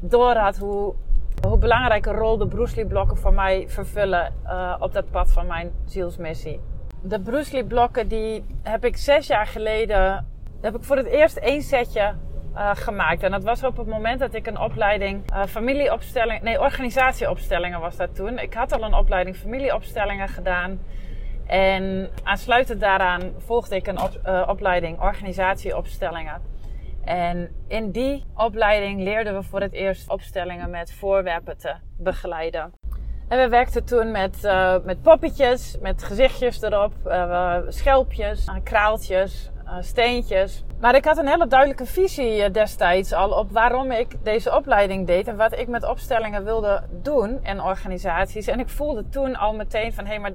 door 0.00 0.34
had 0.34 0.56
hoe, 0.56 0.94
hoe 1.46 1.58
belangrijke 1.58 2.10
rol 2.10 2.38
de 2.38 2.46
Bruce 2.46 2.76
Lee 2.76 2.86
blokken 2.86 3.16
voor 3.16 3.34
mij 3.34 3.64
vervullen 3.68 4.32
uh, 4.44 4.74
op 4.78 4.92
dat 4.92 5.10
pad 5.10 5.32
van 5.32 5.46
mijn 5.46 5.70
zielsmissie. 5.84 6.60
De 7.02 7.20
Bruce 7.20 7.52
Lee 7.52 7.64
blokken 7.64 8.08
die 8.08 8.44
heb 8.62 8.84
ik 8.84 8.96
zes 8.96 9.26
jaar 9.26 9.46
geleden, 9.46 10.26
heb 10.60 10.76
ik 10.76 10.84
voor 10.84 10.96
het 10.96 11.06
eerst 11.06 11.36
één 11.36 11.62
setje 11.62 12.14
uh, 12.54 12.70
gemaakt. 12.74 13.22
En 13.22 13.30
dat 13.30 13.44
was 13.44 13.64
op 13.64 13.76
het 13.76 13.86
moment 13.86 14.20
dat 14.20 14.34
ik 14.34 14.46
een 14.46 14.60
opleiding 14.60 15.32
uh, 15.32 15.44
familieopstelling, 15.44 16.42
nee 16.42 16.60
organisatieopstellingen 16.60 17.80
was 17.80 17.96
dat 17.96 18.14
toen. 18.14 18.38
Ik 18.38 18.54
had 18.54 18.72
al 18.72 18.82
een 18.82 18.94
opleiding 18.94 19.36
familieopstellingen 19.36 20.28
gedaan. 20.28 20.80
En 21.48 22.10
aansluitend 22.22 22.80
daaraan 22.80 23.32
volgde 23.38 23.76
ik 23.76 23.86
een 23.86 23.98
uh, 24.26 24.44
opleiding 24.48 25.00
organisatieopstellingen. 25.00 26.40
En 27.04 27.50
in 27.68 27.90
die 27.90 28.24
opleiding 28.36 29.02
leerden 29.02 29.34
we 29.34 29.42
voor 29.42 29.60
het 29.60 29.72
eerst 29.72 30.10
opstellingen 30.10 30.70
met 30.70 30.92
voorwerpen 30.92 31.58
te 31.58 31.74
begeleiden. 31.98 32.72
En 33.28 33.38
we 33.38 33.48
werkten 33.48 33.84
toen 33.84 34.10
met, 34.10 34.44
uh, 34.44 34.74
met 34.84 35.02
poppetjes, 35.02 35.76
met 35.80 36.02
gezichtjes 36.02 36.62
erop, 36.62 36.92
uh, 37.06 37.56
schelpjes, 37.68 38.48
kraaltjes, 38.62 39.50
steentjes. 39.80 40.64
Maar 40.80 40.94
ik 40.94 41.04
had 41.04 41.18
een 41.18 41.28
hele 41.28 41.46
duidelijke 41.46 41.86
visie 41.86 42.50
destijds 42.50 43.12
al 43.12 43.30
op 43.30 43.50
waarom 43.50 43.90
ik 43.90 44.24
deze 44.24 44.56
opleiding 44.56 45.06
deed 45.06 45.28
en 45.28 45.36
wat 45.36 45.58
ik 45.58 45.68
met 45.68 45.88
opstellingen 45.88 46.44
wilde 46.44 46.82
doen 47.02 47.44
en 47.44 47.62
organisaties. 47.62 48.46
En 48.46 48.60
ik 48.60 48.68
voelde 48.68 49.08
toen 49.08 49.36
al 49.36 49.54
meteen 49.54 49.92
van 49.92 50.04
hé, 50.04 50.10
hey, 50.10 50.20
maar 50.20 50.32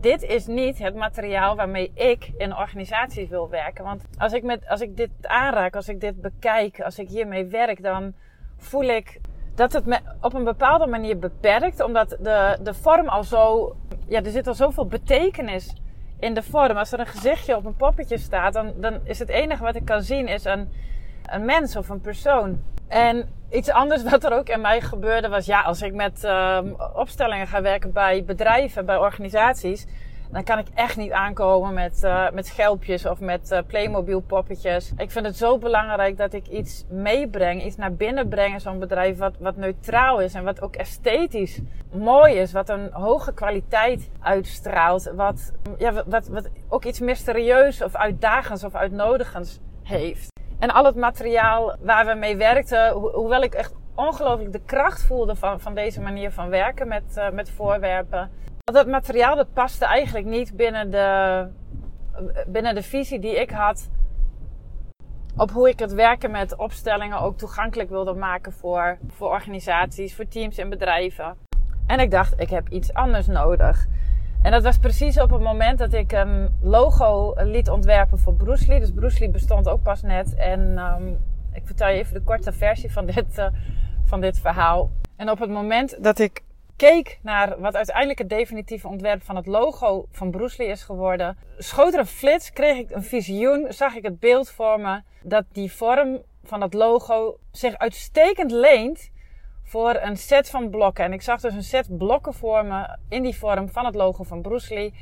dit 0.00 0.22
is 0.22 0.46
niet 0.46 0.78
het 0.78 0.94
materiaal 0.94 1.56
waarmee 1.56 1.90
ik 1.94 2.32
in 2.36 2.56
organisaties 2.56 3.28
wil 3.28 3.48
werken. 3.48 3.84
Want 3.84 4.02
als 4.18 4.32
ik, 4.32 4.42
met, 4.42 4.68
als 4.68 4.80
ik 4.80 4.96
dit 4.96 5.10
aanraak, 5.22 5.76
als 5.76 5.88
ik 5.88 6.00
dit 6.00 6.20
bekijk, 6.20 6.80
als 6.80 6.98
ik 6.98 7.08
hiermee 7.08 7.46
werk, 7.46 7.82
dan 7.82 8.14
voel 8.56 8.84
ik 8.84 9.20
dat 9.54 9.72
het 9.72 9.86
me 9.86 9.98
op 10.20 10.34
een 10.34 10.44
bepaalde 10.44 10.86
manier 10.86 11.18
beperkt. 11.18 11.80
Omdat 11.80 12.16
de, 12.20 12.58
de 12.62 12.74
vorm 12.74 13.08
al 13.08 13.24
zo. 13.24 13.74
Ja, 14.08 14.22
er 14.22 14.30
zit 14.30 14.46
al 14.46 14.54
zoveel 14.54 14.86
betekenis 14.86 15.74
in 16.18 16.34
de 16.34 16.42
vorm. 16.42 16.76
Als 16.76 16.92
er 16.92 17.00
een 17.00 17.06
gezichtje 17.06 17.56
op 17.56 17.64
een 17.64 17.76
poppetje 17.76 18.18
staat, 18.18 18.52
dan, 18.52 18.72
dan 18.76 19.00
is 19.04 19.18
het 19.18 19.28
enige 19.28 19.62
wat 19.62 19.76
ik 19.76 19.84
kan 19.84 20.02
zien 20.02 20.28
is 20.28 20.44
een, 20.44 20.68
een 21.26 21.44
mens 21.44 21.76
of 21.76 21.88
een 21.88 22.00
persoon. 22.00 22.62
En 22.88 23.28
iets 23.50 23.70
anders 23.70 24.02
wat 24.02 24.24
er 24.24 24.32
ook 24.32 24.48
in 24.48 24.60
mij 24.60 24.80
gebeurde 24.80 25.28
was, 25.28 25.46
ja, 25.46 25.60
als 25.62 25.82
ik 25.82 25.94
met 25.94 26.24
uh, 26.24 26.58
opstellingen 26.94 27.46
ga 27.46 27.62
werken 27.62 27.92
bij 27.92 28.24
bedrijven, 28.24 28.86
bij 28.86 28.96
organisaties, 28.96 29.86
dan 30.30 30.44
kan 30.44 30.58
ik 30.58 30.66
echt 30.74 30.96
niet 30.96 31.12
aankomen 31.12 31.74
met, 31.74 32.00
uh, 32.04 32.30
met 32.30 32.46
schelpjes 32.46 33.06
of 33.06 33.20
met 33.20 33.50
uh, 33.52 33.58
Playmobil 33.66 34.20
poppetjes. 34.20 34.92
Ik 34.96 35.10
vind 35.10 35.26
het 35.26 35.36
zo 35.36 35.58
belangrijk 35.58 36.16
dat 36.16 36.32
ik 36.32 36.46
iets 36.48 36.84
meebreng, 36.88 37.64
iets 37.64 37.76
naar 37.76 37.92
binnen 37.92 38.28
breng 38.28 38.52
in 38.52 38.60
zo'n 38.60 38.78
bedrijf 38.78 39.18
wat, 39.18 39.34
wat 39.38 39.56
neutraal 39.56 40.20
is 40.20 40.34
en 40.34 40.44
wat 40.44 40.62
ook 40.62 40.76
esthetisch 40.76 41.60
mooi 41.92 42.34
is, 42.34 42.52
wat 42.52 42.68
een 42.68 42.92
hoge 42.92 43.34
kwaliteit 43.34 44.10
uitstraalt, 44.20 45.12
wat, 45.14 45.52
ja, 45.78 45.92
wat, 46.06 46.28
wat 46.28 46.48
ook 46.68 46.84
iets 46.84 47.00
mysterieus 47.00 47.82
of 47.82 47.96
uitdagends 47.96 48.64
of 48.64 48.74
uitnodigends 48.74 49.60
heeft. 49.82 50.34
En 50.58 50.70
al 50.70 50.84
het 50.84 50.96
materiaal 50.96 51.76
waar 51.80 52.06
we 52.06 52.14
mee 52.14 52.36
werkten, 52.36 52.92
hoewel 52.92 53.42
ik 53.42 53.54
echt 53.54 53.74
ongelooflijk 53.94 54.52
de 54.52 54.60
kracht 54.66 55.04
voelde 55.04 55.34
van, 55.34 55.60
van 55.60 55.74
deze 55.74 56.00
manier 56.00 56.30
van 56.30 56.48
werken 56.48 56.88
met, 56.88 57.04
uh, 57.16 57.30
met 57.30 57.50
voorwerpen. 57.50 58.30
Dat 58.72 58.86
materiaal 58.86 59.36
dat 59.36 59.52
paste 59.52 59.84
eigenlijk 59.84 60.26
niet 60.26 60.56
binnen 60.56 60.90
de, 60.90 61.46
binnen 62.46 62.74
de 62.74 62.82
visie 62.82 63.18
die 63.18 63.40
ik 63.40 63.50
had 63.50 63.90
op 65.36 65.50
hoe 65.50 65.68
ik 65.68 65.78
het 65.78 65.92
werken 65.92 66.30
met 66.30 66.56
opstellingen 66.56 67.20
ook 67.20 67.38
toegankelijk 67.38 67.88
wilde 67.88 68.14
maken 68.14 68.52
voor, 68.52 68.98
voor 69.08 69.28
organisaties, 69.30 70.14
voor 70.14 70.28
teams 70.28 70.58
en 70.58 70.68
bedrijven. 70.68 71.36
En 71.86 72.00
ik 72.00 72.10
dacht, 72.10 72.40
ik 72.40 72.50
heb 72.50 72.68
iets 72.68 72.94
anders 72.94 73.26
nodig. 73.26 73.86
En 74.42 74.50
dat 74.50 74.62
was 74.62 74.78
precies 74.78 75.20
op 75.20 75.30
het 75.30 75.42
moment 75.42 75.78
dat 75.78 75.92
ik 75.92 76.12
een 76.12 76.56
logo 76.60 77.34
liet 77.36 77.70
ontwerpen 77.70 78.18
voor 78.18 78.34
Bruce 78.34 78.66
Lee. 78.66 78.80
Dus 78.80 78.92
Bruce 78.92 79.20
Lee 79.20 79.30
bestond 79.30 79.68
ook 79.68 79.82
pas 79.82 80.02
net. 80.02 80.34
En 80.34 80.78
um, 80.78 81.18
ik 81.52 81.62
vertel 81.64 81.88
je 81.88 81.98
even 81.98 82.14
de 82.14 82.22
korte 82.22 82.52
versie 82.52 82.92
van 82.92 83.06
dit, 83.06 83.38
uh, 83.38 83.46
van 84.04 84.20
dit 84.20 84.38
verhaal. 84.38 84.90
En 85.16 85.30
op 85.30 85.38
het 85.38 85.50
moment 85.50 86.02
dat 86.02 86.18
ik 86.18 86.44
keek 86.76 87.18
naar 87.22 87.60
wat 87.60 87.76
uiteindelijk 87.76 88.18
het 88.18 88.28
definitieve 88.28 88.88
ontwerp 88.88 89.22
van 89.22 89.36
het 89.36 89.46
logo 89.46 90.06
van 90.10 90.30
Bruce 90.30 90.62
Lee 90.62 90.70
is 90.70 90.82
geworden, 90.82 91.36
schoot 91.58 91.92
er 91.92 91.98
een 91.98 92.06
flits, 92.06 92.52
kreeg 92.52 92.76
ik 92.76 92.90
een 92.90 93.02
visioen, 93.02 93.66
zag 93.68 93.94
ik 93.94 94.02
het 94.02 94.20
beeld 94.20 94.50
voor 94.50 94.80
me 94.80 95.00
dat 95.22 95.44
die 95.52 95.72
vorm 95.72 96.22
van 96.44 96.60
het 96.60 96.74
logo 96.74 97.38
zich 97.50 97.78
uitstekend 97.78 98.50
leent 98.50 99.10
voor 99.64 99.94
een 99.94 100.16
set 100.16 100.50
van 100.50 100.70
blokken. 100.70 101.04
En 101.04 101.12
ik 101.12 101.22
zag 101.22 101.40
dus 101.40 101.54
een 101.54 101.62
set 101.62 101.96
blokken 101.96 102.34
voor 102.34 102.64
me 102.64 102.96
in 103.08 103.22
die 103.22 103.36
vorm 103.36 103.68
van 103.68 103.84
het 103.84 103.94
logo 103.94 104.22
van 104.22 104.42
Bruce 104.42 104.74
Lee. 104.74 104.94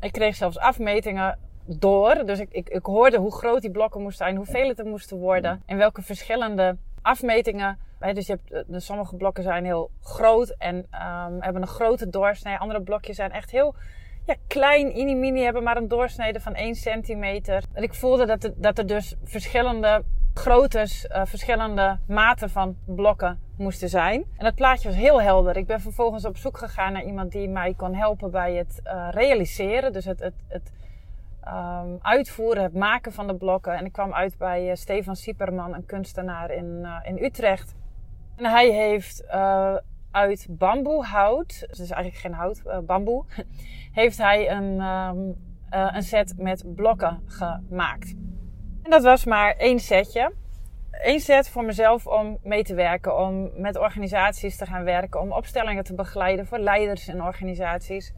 Ik 0.00 0.12
kreeg 0.12 0.36
zelfs 0.36 0.58
afmetingen 0.58 1.38
door. 1.64 2.24
Dus 2.24 2.38
ik, 2.38 2.48
ik, 2.50 2.68
ik 2.68 2.84
hoorde 2.84 3.18
hoe 3.18 3.32
groot 3.32 3.60
die 3.60 3.70
blokken 3.70 4.02
moesten 4.02 4.24
zijn, 4.24 4.36
hoeveel 4.36 4.68
het 4.68 4.78
er 4.78 4.86
moesten 4.86 5.16
worden. 5.18 5.62
En 5.66 5.76
welke 5.76 6.02
verschillende 6.02 6.76
afmetingen. 7.02 7.78
Dus 8.00 8.32
dus 8.66 8.84
sommige 8.84 9.16
blokken 9.16 9.42
zijn 9.42 9.64
heel 9.64 9.90
groot 10.02 10.54
en 10.58 10.76
um, 10.76 11.40
hebben 11.40 11.62
een 11.62 11.68
grote 11.68 12.10
doorsnee. 12.10 12.56
Andere 12.56 12.82
blokjes 12.82 13.16
zijn 13.16 13.32
echt 13.32 13.50
heel 13.50 13.74
ja, 14.26 14.34
klein, 14.46 14.86
mini-mini, 14.86 15.42
hebben 15.42 15.62
maar 15.62 15.76
een 15.76 15.88
doorsnede 15.88 16.40
van 16.40 16.54
1 16.54 16.74
centimeter. 16.74 17.64
En 17.72 17.82
ik 17.82 17.94
voelde 17.94 18.26
dat 18.26 18.44
er, 18.44 18.52
dat 18.56 18.78
er 18.78 18.86
dus 18.86 19.14
verschillende 19.24 20.04
groottes, 20.34 21.06
uh, 21.10 21.22
verschillende 21.24 21.98
maten 22.06 22.50
van 22.50 22.76
blokken 22.86 23.40
moesten 23.56 23.88
zijn. 23.88 24.24
En 24.36 24.44
het 24.44 24.54
plaatje 24.54 24.88
was 24.88 24.96
heel 24.96 25.22
helder. 25.22 25.56
Ik 25.56 25.66
ben 25.66 25.80
vervolgens 25.80 26.24
op 26.24 26.36
zoek 26.36 26.58
gegaan 26.58 26.92
naar 26.92 27.04
iemand 27.04 27.32
die 27.32 27.48
mij 27.48 27.74
kon 27.74 27.94
helpen 27.94 28.30
bij 28.30 28.54
het 28.54 28.80
uh, 28.84 29.08
realiseren. 29.10 29.92
Dus 29.92 30.04
het, 30.04 30.20
het, 30.20 30.34
het 30.48 30.72
um, 31.48 31.98
uitvoeren, 32.02 32.62
het 32.62 32.74
maken 32.74 33.12
van 33.12 33.26
de 33.26 33.34
blokken. 33.34 33.74
En 33.74 33.84
ik 33.84 33.92
kwam 33.92 34.14
uit 34.14 34.38
bij 34.38 34.68
uh, 34.68 34.74
Stefan 34.74 35.16
Sieperman, 35.16 35.74
een 35.74 35.86
kunstenaar 35.86 36.50
in, 36.50 36.86
in 37.04 37.24
Utrecht. 37.24 37.74
En 38.40 38.46
hij 38.46 38.70
heeft 38.70 39.24
uit 40.10 40.46
bamboehout, 40.50 41.64
dus 41.68 41.78
eigenlijk 41.78 42.14
geen 42.14 42.32
hout, 42.32 42.62
bamboe, 42.86 43.24
heeft 44.00 44.18
hij 44.18 44.50
een, 44.50 44.80
um, 44.80 45.36
een 45.70 46.02
set 46.02 46.34
met 46.36 46.74
blokken 46.74 47.22
gemaakt. 47.26 48.14
En 48.82 48.90
dat 48.90 49.02
was 49.02 49.24
maar 49.24 49.56
één 49.56 49.78
setje. 49.78 50.32
Eén 50.90 51.20
set 51.20 51.48
voor 51.48 51.64
mezelf 51.64 52.06
om 52.06 52.38
mee 52.42 52.62
te 52.62 52.74
werken, 52.74 53.18
om 53.18 53.50
met 53.54 53.78
organisaties 53.78 54.56
te 54.56 54.66
gaan 54.66 54.84
werken, 54.84 55.20
om 55.20 55.32
opstellingen 55.32 55.84
te 55.84 55.94
begeleiden 55.94 56.46
voor 56.46 56.58
leiders 56.58 57.08
in 57.08 57.22
organisaties. 57.22 58.12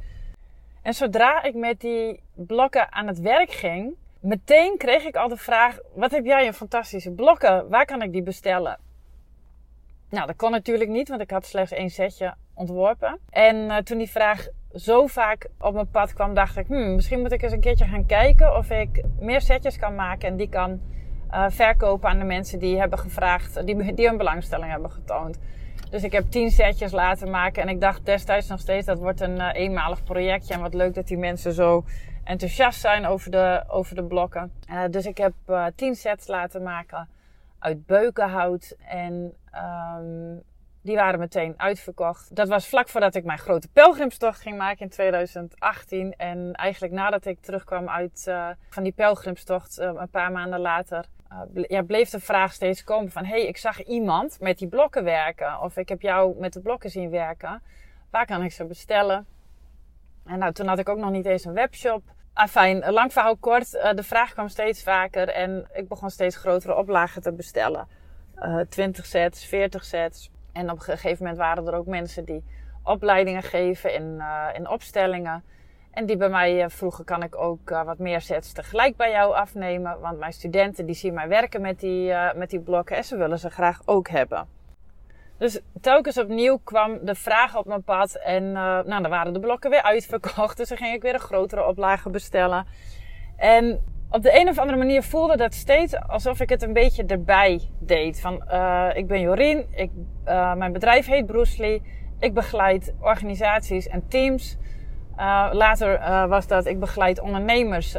En 0.83 0.95
zodra 0.95 1.43
ik 1.43 1.55
met 1.55 1.81
die 1.81 2.23
blokken 2.35 2.93
aan 2.93 3.07
het 3.07 3.21
werk 3.21 3.51
ging, 3.51 3.95
meteen 4.21 4.77
kreeg 4.77 5.05
ik 5.05 5.17
al 5.17 5.29
de 5.29 5.37
vraag: 5.37 5.79
wat 5.95 6.11
heb 6.11 6.25
jij 6.25 6.47
een 6.47 6.55
fantastische 6.55 7.13
blokken? 7.13 7.69
Waar 7.69 7.85
kan 7.85 8.03
ik 8.03 8.13
die 8.13 8.23
bestellen? 8.23 8.91
Nou, 10.13 10.27
dat 10.27 10.37
kon 10.37 10.51
natuurlijk 10.51 10.91
niet, 10.91 11.09
want 11.09 11.21
ik 11.21 11.31
had 11.31 11.47
slechts 11.47 11.73
één 11.73 11.91
setje 11.91 12.35
ontworpen. 12.55 13.19
En 13.31 13.57
uh, 13.57 13.77
toen 13.77 13.99
die 13.99 14.11
vraag 14.11 14.47
zo 14.75 15.07
vaak 15.07 15.47
op 15.61 15.75
mijn 15.75 15.91
pad 15.91 16.13
kwam, 16.13 16.35
dacht 16.35 16.57
ik, 16.57 16.67
hmm, 16.67 16.95
misschien 16.95 17.21
moet 17.21 17.33
ik 17.33 17.43
eens 17.43 17.53
een 17.53 17.61
keertje 17.61 17.85
gaan 17.85 18.07
kijken 18.07 18.57
of 18.57 18.71
ik 18.71 19.05
meer 19.21 19.41
setjes 19.41 19.79
kan 19.79 19.95
maken 19.95 20.29
en 20.29 20.37
die 20.37 20.49
kan 20.49 20.81
uh, 21.31 21.45
verkopen 21.49 22.09
aan 22.09 22.19
de 22.19 22.25
mensen 22.25 22.59
die 22.59 22.79
hebben 22.79 22.99
gevraagd, 22.99 23.67
die, 23.67 23.95
die 23.95 24.09
hun 24.09 24.17
belangstelling 24.17 24.71
hebben 24.71 24.91
getoond. 24.91 25.39
Dus 25.91 26.03
ik 26.03 26.13
heb 26.13 26.25
tien 26.31 26.51
setjes 26.51 26.93
laten 26.93 27.31
maken 27.31 27.63
en 27.63 27.69
ik 27.69 27.81
dacht 27.81 28.07
destijds 28.07 28.49
nog 28.49 28.61
steeds 28.61 28.87
dat 28.87 28.99
wordt 28.99 29.21
een 29.21 29.37
uh, 29.37 29.49
eenmalig 29.53 30.05
projectje 30.05 30.55
en 30.55 30.61
wat 30.61 30.75
leuk 30.75 30.95
dat 30.95 31.07
die 31.07 31.19
mensen 31.19 31.53
zo 31.53 31.85
enthousiast 32.25 32.81
zijn 32.81 33.07
over 33.07 33.31
de, 33.31 33.65
over 33.69 33.95
de 33.95 34.05
blokken. 34.05 34.53
Dus 34.91 35.07
ik 35.07 35.19
heb 35.19 35.33
tien 35.75 35.95
sets 35.95 36.27
laten 36.27 36.63
maken 36.63 37.09
uit 37.63 37.87
beukenhout 37.87 38.77
en 38.79 39.35
um, 39.55 40.43
die 40.83 40.97
waren 40.97 41.19
meteen 41.19 41.55
uitverkocht. 41.57 42.37
Dat 42.37 42.49
was 42.49 42.69
vlak 42.69 42.89
voordat 42.89 43.15
ik 43.15 43.25
mijn 43.25 43.39
grote 43.39 43.69
pelgrimstocht 43.69 44.41
ging 44.41 44.57
maken 44.57 44.81
in 44.81 44.89
2018. 44.89 46.15
En 46.17 46.53
eigenlijk 46.53 46.93
nadat 46.95 47.27
ik 47.27 47.41
terugkwam 47.41 47.89
uit 47.89 48.25
uh, 48.29 48.49
van 48.69 48.83
die 48.83 48.93
pelgrimstocht, 48.93 49.79
uh, 49.79 49.91
een 49.97 50.09
paar 50.09 50.33
maanden 50.33 50.61
later, 50.61 51.05
uh, 51.33 51.65
ja, 51.69 51.83
bleef 51.83 52.11
de 52.11 52.21
vraag 52.21 52.53
steeds 52.53 52.85
komen 52.85 53.11
van... 53.11 53.25
hey, 53.25 53.47
ik 53.47 53.57
zag 53.57 53.83
iemand 53.83 54.41
met 54.41 54.59
die 54.59 54.69
blokken 54.69 55.05
werken. 55.05 55.61
Of 55.61 55.77
ik 55.77 55.89
heb 55.89 56.01
jou 56.01 56.39
met 56.39 56.53
de 56.53 56.61
blokken 56.61 56.91
zien 56.91 57.11
werken. 57.11 57.63
Waar 58.11 58.27
kan 58.27 58.43
ik 58.43 58.53
ze 58.53 58.65
bestellen? 58.65 59.27
En 60.25 60.39
nou, 60.39 60.53
toen 60.53 60.67
had 60.67 60.79
ik 60.79 60.89
ook 60.89 60.99
nog 60.99 61.11
niet 61.11 61.27
eens 61.27 61.45
een 61.45 61.53
webshop. 61.53 62.03
Afijn, 62.35 62.91
lang 62.93 63.13
verhaal 63.13 63.37
kort. 63.37 63.71
de 63.71 64.03
vraag 64.03 64.33
kwam 64.33 64.49
steeds 64.49 64.83
vaker 64.83 65.29
en 65.29 65.69
ik 65.73 65.89
begon 65.89 66.11
steeds 66.11 66.37
grotere 66.37 66.77
oplagen 66.77 67.23
te 67.23 67.33
bestellen. 67.33 67.89
20 68.69 69.07
sets, 69.07 69.47
40 69.47 69.85
sets. 69.85 70.31
En 70.53 70.71
op 70.71 70.77
een 70.77 70.83
gegeven 70.83 71.19
moment 71.19 71.39
waren 71.39 71.67
er 71.67 71.75
ook 71.75 71.87
mensen 71.87 72.25
die 72.25 72.45
opleidingen 72.83 73.43
geven 73.43 73.95
in, 73.95 74.17
uh, 74.19 74.49
in 74.55 74.69
opstellingen. 74.69 75.45
En 75.91 76.07
die 76.07 76.17
bij 76.17 76.29
mij 76.29 76.63
uh, 76.63 76.69
vroegen, 76.69 77.05
kan 77.05 77.23
ik 77.23 77.37
ook 77.37 77.71
uh, 77.71 77.85
wat 77.85 77.99
meer 77.99 78.21
sets 78.21 78.53
tegelijk 78.53 78.97
bij 78.97 79.11
jou 79.11 79.35
afnemen? 79.35 80.01
Want 80.01 80.19
mijn 80.19 80.33
studenten 80.33 80.87
die 80.87 80.95
zien 80.95 81.15
mij 81.15 81.29
werken 81.29 81.61
met 81.61 81.81
die, 81.81 82.13
met 82.35 82.51
die 82.51 82.61
blokken 82.61 82.97
en 82.97 83.05
ze 83.05 83.17
willen 83.17 83.39
ze 83.39 83.51
graag 83.51 83.83
ook 83.85 84.09
hebben. 84.09 84.49
Dus 85.39 85.61
telkens 85.81 86.19
opnieuw 86.19 86.61
kwam 86.65 86.99
de 87.05 87.15
vraag 87.15 87.57
op 87.57 87.67
mijn 87.67 87.83
pad 87.83 88.15
en 88.15 88.53
nou, 88.53 88.85
dan 89.03 89.09
waren 89.09 89.33
de 89.33 89.41
blokken 89.41 89.71
weer 89.71 89.83
uitverkocht. 89.83 90.57
Dus 90.63 90.69
dan 90.69 90.79
ging 90.79 90.95
ik 90.95 91.03
weer 91.03 91.15
een 91.15 91.21
grotere 91.21 91.67
oplage 91.67 92.11
bestellen. 92.11 92.67
En 93.37 93.81
op 94.13 94.23
de 94.23 94.41
een 94.41 94.49
of 94.49 94.59
andere 94.59 94.79
manier 94.79 95.03
voelde 95.03 95.37
dat 95.37 95.55
steeds 95.55 95.97
alsof 95.97 96.41
ik 96.41 96.49
het 96.49 96.63
een 96.63 96.73
beetje 96.73 97.05
erbij 97.07 97.61
deed. 97.79 98.21
Van, 98.21 98.43
uh, 98.53 98.89
ik 98.95 99.07
ben 99.07 99.21
Jorien, 99.21 99.67
ik, 99.71 99.91
uh, 100.27 100.55
mijn 100.55 100.73
bedrijf 100.73 101.07
heet 101.07 101.27
Bruce 101.27 101.61
Lee. 101.61 101.83
Ik 102.19 102.35
begeleid 102.35 102.95
organisaties 103.01 103.89
en 103.89 104.09
teams. 104.09 104.57
Later 105.53 106.01
was 106.29 106.47
dat, 106.47 106.67
ik 106.67 106.81
begeleid 106.81 107.21
ondernemers 107.21 107.97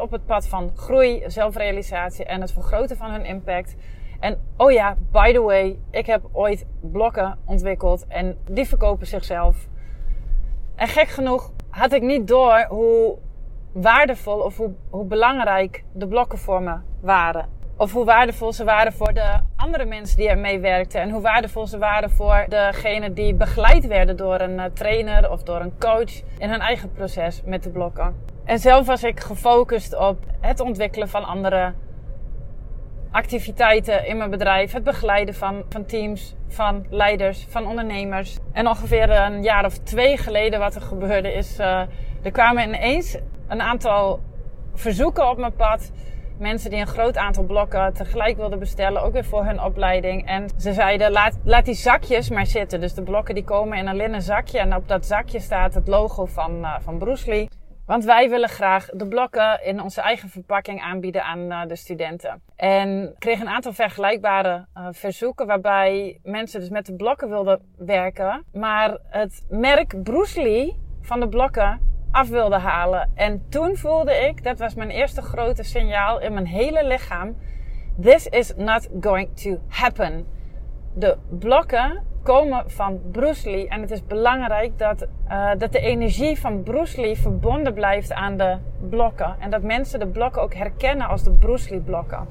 op 0.00 0.10
het 0.10 0.26
pad 0.26 0.48
van 0.48 0.72
groei, 0.76 1.22
zelfrealisatie 1.26 2.24
en 2.24 2.40
het 2.40 2.52
vergroten 2.52 2.96
van 2.96 3.10
hun 3.10 3.24
impact. 3.24 3.74
En 4.22 4.38
oh 4.56 4.72
ja, 4.72 4.96
by 5.10 5.32
the 5.32 5.40
way, 5.40 5.78
ik 5.90 6.06
heb 6.06 6.22
ooit 6.32 6.66
blokken 6.80 7.38
ontwikkeld 7.44 8.06
en 8.08 8.38
die 8.50 8.68
verkopen 8.68 9.06
zichzelf. 9.06 9.68
En 10.74 10.88
gek 10.88 11.08
genoeg 11.08 11.52
had 11.70 11.92
ik 11.92 12.02
niet 12.02 12.28
door 12.28 12.66
hoe 12.68 13.18
waardevol 13.72 14.38
of 14.38 14.60
hoe, 14.90 15.04
belangrijk 15.04 15.84
de 15.92 16.06
blokken 16.06 16.38
voor 16.38 16.62
me 16.62 16.76
waren. 17.00 17.48
Of 17.76 17.92
hoe 17.92 18.04
waardevol 18.04 18.52
ze 18.52 18.64
waren 18.64 18.92
voor 18.92 19.12
de 19.12 19.40
andere 19.56 19.84
mensen 19.84 20.16
die 20.16 20.28
er 20.28 20.38
mee 20.38 20.60
werkten. 20.60 21.00
En 21.00 21.10
hoe 21.10 21.20
waardevol 21.20 21.66
ze 21.66 21.78
waren 21.78 22.10
voor 22.10 22.44
degene 22.48 23.12
die 23.12 23.34
begeleid 23.34 23.86
werden 23.86 24.16
door 24.16 24.40
een 24.40 24.58
eh, 24.58 24.70
trainer 24.72 25.30
of 25.30 25.42
door 25.42 25.60
een 25.60 25.78
coach 25.78 26.22
in 26.38 26.50
hun 26.50 26.60
eigen 26.60 26.92
proces 26.92 27.42
met 27.44 27.62
de 27.62 27.70
blokken. 27.70 28.16
En 28.44 28.58
zelf 28.58 28.86
was 28.86 29.04
ik 29.04 29.20
gefocust 29.20 29.96
op 29.98 30.18
het 30.40 30.60
ontwikkelen 30.60 31.08
van 31.08 31.24
andere 31.24 31.72
activiteiten 33.12 34.06
in 34.06 34.16
mijn 34.16 34.30
bedrijf. 34.30 34.72
Het 34.72 34.84
begeleiden 34.84 35.34
van, 35.34 35.62
van 35.68 35.86
teams, 35.86 36.34
van 36.48 36.86
leiders, 36.90 37.46
van 37.48 37.66
ondernemers. 37.66 38.38
En 38.52 38.68
ongeveer 38.68 39.10
een 39.10 39.42
jaar 39.42 39.64
of 39.64 39.78
twee 39.78 40.16
geleden 40.16 40.58
wat 40.58 40.74
er 40.74 40.80
gebeurde 40.80 41.32
is... 41.32 41.58
Uh, 41.58 41.80
er 42.22 42.30
kwamen 42.30 42.68
ineens 42.68 43.16
een 43.48 43.60
aantal 43.60 44.20
verzoeken 44.74 45.30
op 45.30 45.38
mijn 45.38 45.54
pad. 45.54 45.92
Mensen 46.38 46.70
die 46.70 46.80
een 46.80 46.86
groot 46.86 47.16
aantal 47.16 47.44
blokken 47.44 47.92
tegelijk 47.92 48.36
wilden 48.36 48.58
bestellen, 48.58 49.02
ook 49.02 49.12
weer 49.12 49.24
voor 49.24 49.44
hun 49.44 49.62
opleiding. 49.62 50.26
En 50.26 50.48
ze 50.56 50.72
zeiden, 50.72 51.10
laat, 51.10 51.38
laat 51.44 51.64
die 51.64 51.74
zakjes 51.74 52.30
maar 52.30 52.46
zitten. 52.46 52.80
Dus 52.80 52.94
de 52.94 53.02
blokken 53.02 53.34
die 53.34 53.44
komen 53.44 53.78
in 53.78 53.86
een 53.86 53.96
linnen 53.96 54.22
zakje. 54.22 54.58
En 54.58 54.76
op 54.76 54.88
dat 54.88 55.06
zakje 55.06 55.40
staat 55.40 55.74
het 55.74 55.88
logo 55.88 56.24
van, 56.24 56.58
uh, 56.60 56.74
van 56.80 56.98
Bruce 56.98 57.28
Lee. 57.28 57.48
Want 57.86 58.04
wij 58.04 58.30
willen 58.30 58.48
graag 58.48 58.86
de 58.86 59.08
blokken 59.08 59.64
in 59.64 59.80
onze 59.80 60.00
eigen 60.00 60.28
verpakking 60.28 60.80
aanbieden 60.80 61.24
aan 61.24 61.38
uh, 61.38 61.66
de 61.66 61.76
studenten. 61.76 62.42
En 62.56 63.14
kreeg 63.18 63.40
een 63.40 63.48
aantal 63.48 63.72
vergelijkbare 63.72 64.66
uh, 64.76 64.86
verzoeken 64.90 65.46
waarbij 65.46 66.18
mensen 66.22 66.60
dus 66.60 66.68
met 66.68 66.86
de 66.86 66.94
blokken 66.94 67.28
wilden 67.28 67.60
werken. 67.76 68.44
Maar 68.52 68.98
het 69.08 69.46
merk 69.48 70.02
Bruce 70.02 70.42
Lee 70.42 70.78
van 71.00 71.20
de 71.20 71.28
blokken 71.28 71.80
af 72.10 72.28
wilde 72.28 72.58
halen. 72.58 73.10
En 73.14 73.46
toen 73.48 73.76
voelde 73.76 74.14
ik, 74.14 74.44
dat 74.44 74.58
was 74.58 74.74
mijn 74.74 74.90
eerste 74.90 75.22
grote 75.22 75.62
signaal 75.62 76.20
in 76.20 76.32
mijn 76.32 76.46
hele 76.46 76.86
lichaam. 76.86 77.36
This 78.00 78.26
is 78.26 78.54
not 78.56 78.88
going 79.00 79.36
to 79.36 79.58
happen. 79.68 80.26
De 80.94 81.18
blokken 81.38 82.02
komen 82.22 82.62
van 82.66 83.00
Bruce 83.12 83.50
Lee. 83.50 83.68
En 83.68 83.80
het 83.80 83.90
is 83.90 84.06
belangrijk 84.06 84.78
dat, 84.78 85.06
uh, 85.28 85.50
dat 85.58 85.72
de 85.72 85.80
energie 85.80 86.40
van 86.40 86.62
Bruce 86.62 87.00
Lee 87.00 87.18
verbonden 87.18 87.74
blijft 87.74 88.12
aan 88.12 88.36
de 88.36 88.56
blokken. 88.88 89.36
En 89.38 89.50
dat 89.50 89.62
mensen 89.62 89.98
de 89.98 90.06
blokken 90.06 90.42
ook 90.42 90.54
herkennen 90.54 91.06
als 91.06 91.22
de 91.22 91.30
Bruce 91.30 91.70
Lee 91.70 91.80
blokken. 91.80 92.26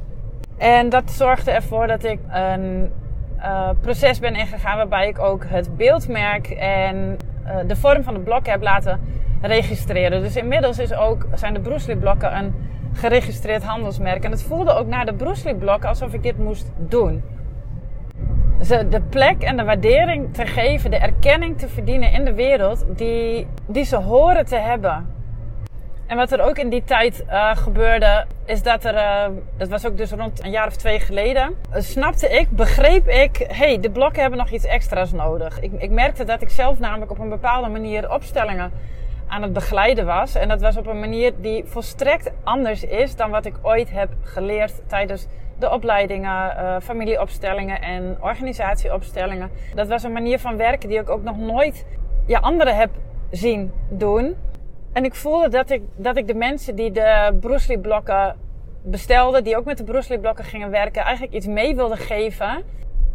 En 0.57 0.89
dat 0.89 1.11
zorgde 1.11 1.51
ervoor 1.51 1.87
dat 1.87 2.03
ik 2.03 2.19
een 2.29 2.91
uh, 3.37 3.69
proces 3.81 4.19
ben 4.19 4.35
ingegaan 4.35 4.77
waarbij 4.77 5.07
ik 5.07 5.19
ook 5.19 5.45
het 5.47 5.77
beeldmerk 5.77 6.49
en 6.49 7.17
uh, 7.45 7.57
de 7.67 7.75
vorm 7.75 8.03
van 8.03 8.13
de 8.13 8.19
blokken 8.19 8.51
heb 8.51 8.61
laten 8.61 8.99
registreren. 9.41 10.21
Dus 10.21 10.35
inmiddels 10.35 10.79
is 10.79 10.93
ook, 10.93 11.27
zijn 11.33 11.53
de 11.53 11.59
Bruce 11.59 11.87
Lee 11.87 11.97
blokken 11.97 12.37
een 12.37 12.53
geregistreerd 12.93 13.63
handelsmerk. 13.63 14.23
En 14.23 14.31
het 14.31 14.43
voelde 14.43 14.71
ook 14.71 14.87
naar 14.87 15.05
de 15.05 15.13
Bruce 15.13 15.43
Lee 15.43 15.55
blokken 15.55 15.89
alsof 15.89 16.13
ik 16.13 16.23
dit 16.23 16.37
moest 16.37 16.71
doen. 16.77 17.23
Ze 18.63 18.87
de 18.89 19.01
plek 19.01 19.41
en 19.41 19.57
de 19.57 19.63
waardering 19.63 20.33
te 20.33 20.45
geven, 20.45 20.91
de 20.91 20.97
erkenning 20.97 21.59
te 21.59 21.67
verdienen 21.67 22.11
in 22.11 22.25
de 22.25 22.33
wereld 22.33 22.85
die, 22.87 23.47
die 23.65 23.83
ze 23.83 23.95
horen 23.95 24.45
te 24.45 24.55
hebben. 24.55 25.09
En 26.07 26.17
wat 26.17 26.31
er 26.31 26.41
ook 26.41 26.57
in 26.57 26.69
die 26.69 26.83
tijd 26.83 27.23
uh, 27.27 27.55
gebeurde, 27.55 28.25
is 28.45 28.63
dat 28.63 28.83
er, 28.85 28.93
uh, 29.57 29.69
was 29.69 29.85
ook 29.85 29.97
dus 29.97 30.11
rond 30.11 30.43
een 30.43 30.51
jaar 30.51 30.67
of 30.67 30.75
twee 30.75 30.99
geleden, 30.99 31.55
uh, 31.75 31.81
snapte 31.81 32.29
ik, 32.29 32.49
begreep 32.49 33.07
ik, 33.07 33.45
hey, 33.47 33.79
de 33.79 33.89
blokken 33.89 34.21
hebben 34.21 34.39
nog 34.39 34.49
iets 34.49 34.65
extra's 34.65 35.11
nodig. 35.11 35.59
Ik, 35.59 35.71
ik 35.77 35.89
merkte 35.89 36.23
dat 36.23 36.41
ik 36.41 36.49
zelf 36.49 36.79
namelijk 36.79 37.11
op 37.11 37.19
een 37.19 37.29
bepaalde 37.29 37.69
manier 37.69 38.13
opstellingen 38.13 38.71
aan 39.27 39.41
het 39.41 39.53
begeleiden 39.53 40.05
was. 40.05 40.35
En 40.35 40.47
dat 40.47 40.61
was 40.61 40.77
op 40.77 40.87
een 40.87 40.99
manier 40.99 41.33
die 41.37 41.63
volstrekt 41.65 42.31
anders 42.43 42.83
is 42.83 43.15
dan 43.15 43.29
wat 43.29 43.45
ik 43.45 43.55
ooit 43.61 43.91
heb 43.91 44.09
geleerd 44.23 44.81
tijdens 44.87 45.27
de 45.61 45.71
opleidingen, 45.71 46.55
uh, 46.57 46.75
familieopstellingen 46.81 47.81
en 47.81 48.17
organisatieopstellingen. 48.19 49.49
Dat 49.75 49.87
was 49.87 50.03
een 50.03 50.11
manier 50.11 50.39
van 50.39 50.57
werken 50.57 50.89
die 50.89 50.99
ik 50.99 51.09
ook 51.09 51.23
nog 51.23 51.37
nooit 51.37 51.85
ja, 52.25 52.39
anderen 52.39 52.75
heb 52.75 52.89
zien 53.31 53.71
doen. 53.89 54.35
En 54.93 55.03
ik 55.03 55.15
voelde 55.15 55.49
dat 55.49 55.69
ik, 55.69 55.81
dat 55.95 56.17
ik 56.17 56.27
de 56.27 56.33
mensen 56.33 56.75
die 56.75 56.91
de 56.91 57.37
Bruce 57.39 57.67
Lee 57.67 57.79
blokken 57.79 58.35
bestelden, 58.83 59.43
die 59.43 59.57
ook 59.57 59.65
met 59.65 59.77
de 59.77 59.83
Bruce 59.83 60.09
Lee 60.09 60.19
blokken 60.19 60.45
gingen 60.45 60.69
werken, 60.69 61.03
eigenlijk 61.03 61.35
iets 61.35 61.47
mee 61.47 61.75
wilde 61.75 61.97
geven. 61.97 62.63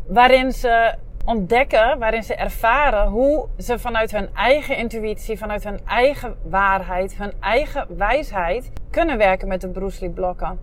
Waarin 0.06 0.52
ze 0.52 0.94
ontdekken, 1.24 1.98
waarin 1.98 2.22
ze 2.22 2.34
ervaren 2.34 3.06
hoe 3.08 3.46
ze 3.58 3.78
vanuit 3.78 4.12
hun 4.12 4.28
eigen 4.34 4.76
intuïtie, 4.76 5.38
vanuit 5.38 5.64
hun 5.64 5.80
eigen 5.86 6.36
waarheid, 6.42 7.16
hun 7.18 7.32
eigen 7.40 7.86
wijsheid 7.96 8.70
kunnen 8.90 9.18
werken 9.18 9.48
met 9.48 9.60
de 9.60 9.68
Bruce 9.68 10.00
Lee 10.00 10.10
blokken. 10.10 10.58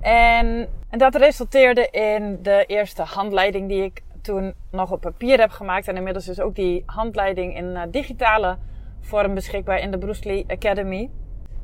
En, 0.00 0.68
dat 0.90 1.14
resulteerde 1.14 1.88
in 1.90 2.38
de 2.42 2.64
eerste 2.66 3.02
handleiding 3.02 3.68
die 3.68 3.82
ik 3.82 4.02
toen 4.22 4.54
nog 4.70 4.92
op 4.92 5.00
papier 5.00 5.40
heb 5.40 5.50
gemaakt. 5.50 5.88
En 5.88 5.96
inmiddels 5.96 6.28
is 6.28 6.40
ook 6.40 6.54
die 6.54 6.82
handleiding 6.86 7.56
in 7.56 7.64
uh, 7.64 7.82
digitale 7.90 8.56
vorm 9.00 9.34
beschikbaar 9.34 9.78
in 9.78 9.90
de 9.90 9.98
Bruce 9.98 10.28
Lee 10.28 10.44
Academy. 10.48 11.10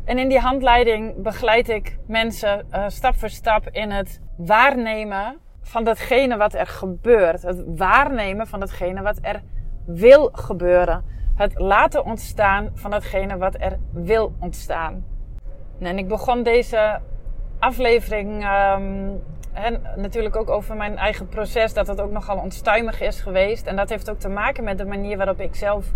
En 0.04 0.18
in 0.18 0.28
die 0.28 0.38
handleiding 0.38 1.22
begeleid 1.22 1.68
ik 1.68 1.98
mensen 2.06 2.66
uh, 2.72 2.84
stap 2.88 3.14
voor 3.14 3.28
stap 3.28 3.68
in 3.70 3.90
het 3.90 4.20
waarnemen 4.36 5.38
van 5.62 5.84
datgene 5.84 6.36
wat 6.36 6.54
er 6.54 6.66
gebeurt. 6.66 7.42
Het 7.42 7.62
waarnemen 7.76 8.46
van 8.46 8.60
datgene 8.60 9.02
wat 9.02 9.18
er 9.22 9.42
wil 9.86 10.28
gebeuren. 10.32 11.04
Het 11.34 11.58
laten 11.58 12.04
ontstaan 12.04 12.70
van 12.74 12.90
datgene 12.90 13.36
wat 13.36 13.54
er 13.58 13.78
wil 13.92 14.34
ontstaan. 14.40 15.04
En 15.80 15.98
ik 15.98 16.08
begon 16.08 16.42
deze 16.42 17.00
aflevering 17.64 18.44
um, 18.44 19.22
en 19.52 19.82
natuurlijk 19.96 20.36
ook 20.36 20.50
over 20.50 20.76
mijn 20.76 20.96
eigen 20.96 21.28
proces, 21.28 21.74
dat 21.74 21.86
het 21.86 22.00
ook 22.00 22.10
nogal 22.10 22.36
onstuimig 22.36 23.00
is 23.00 23.20
geweest. 23.20 23.66
En 23.66 23.76
dat 23.76 23.88
heeft 23.88 24.10
ook 24.10 24.18
te 24.18 24.28
maken 24.28 24.64
met 24.64 24.78
de 24.78 24.84
manier 24.84 25.16
waarop 25.16 25.40
ik 25.40 25.54
zelf 25.54 25.86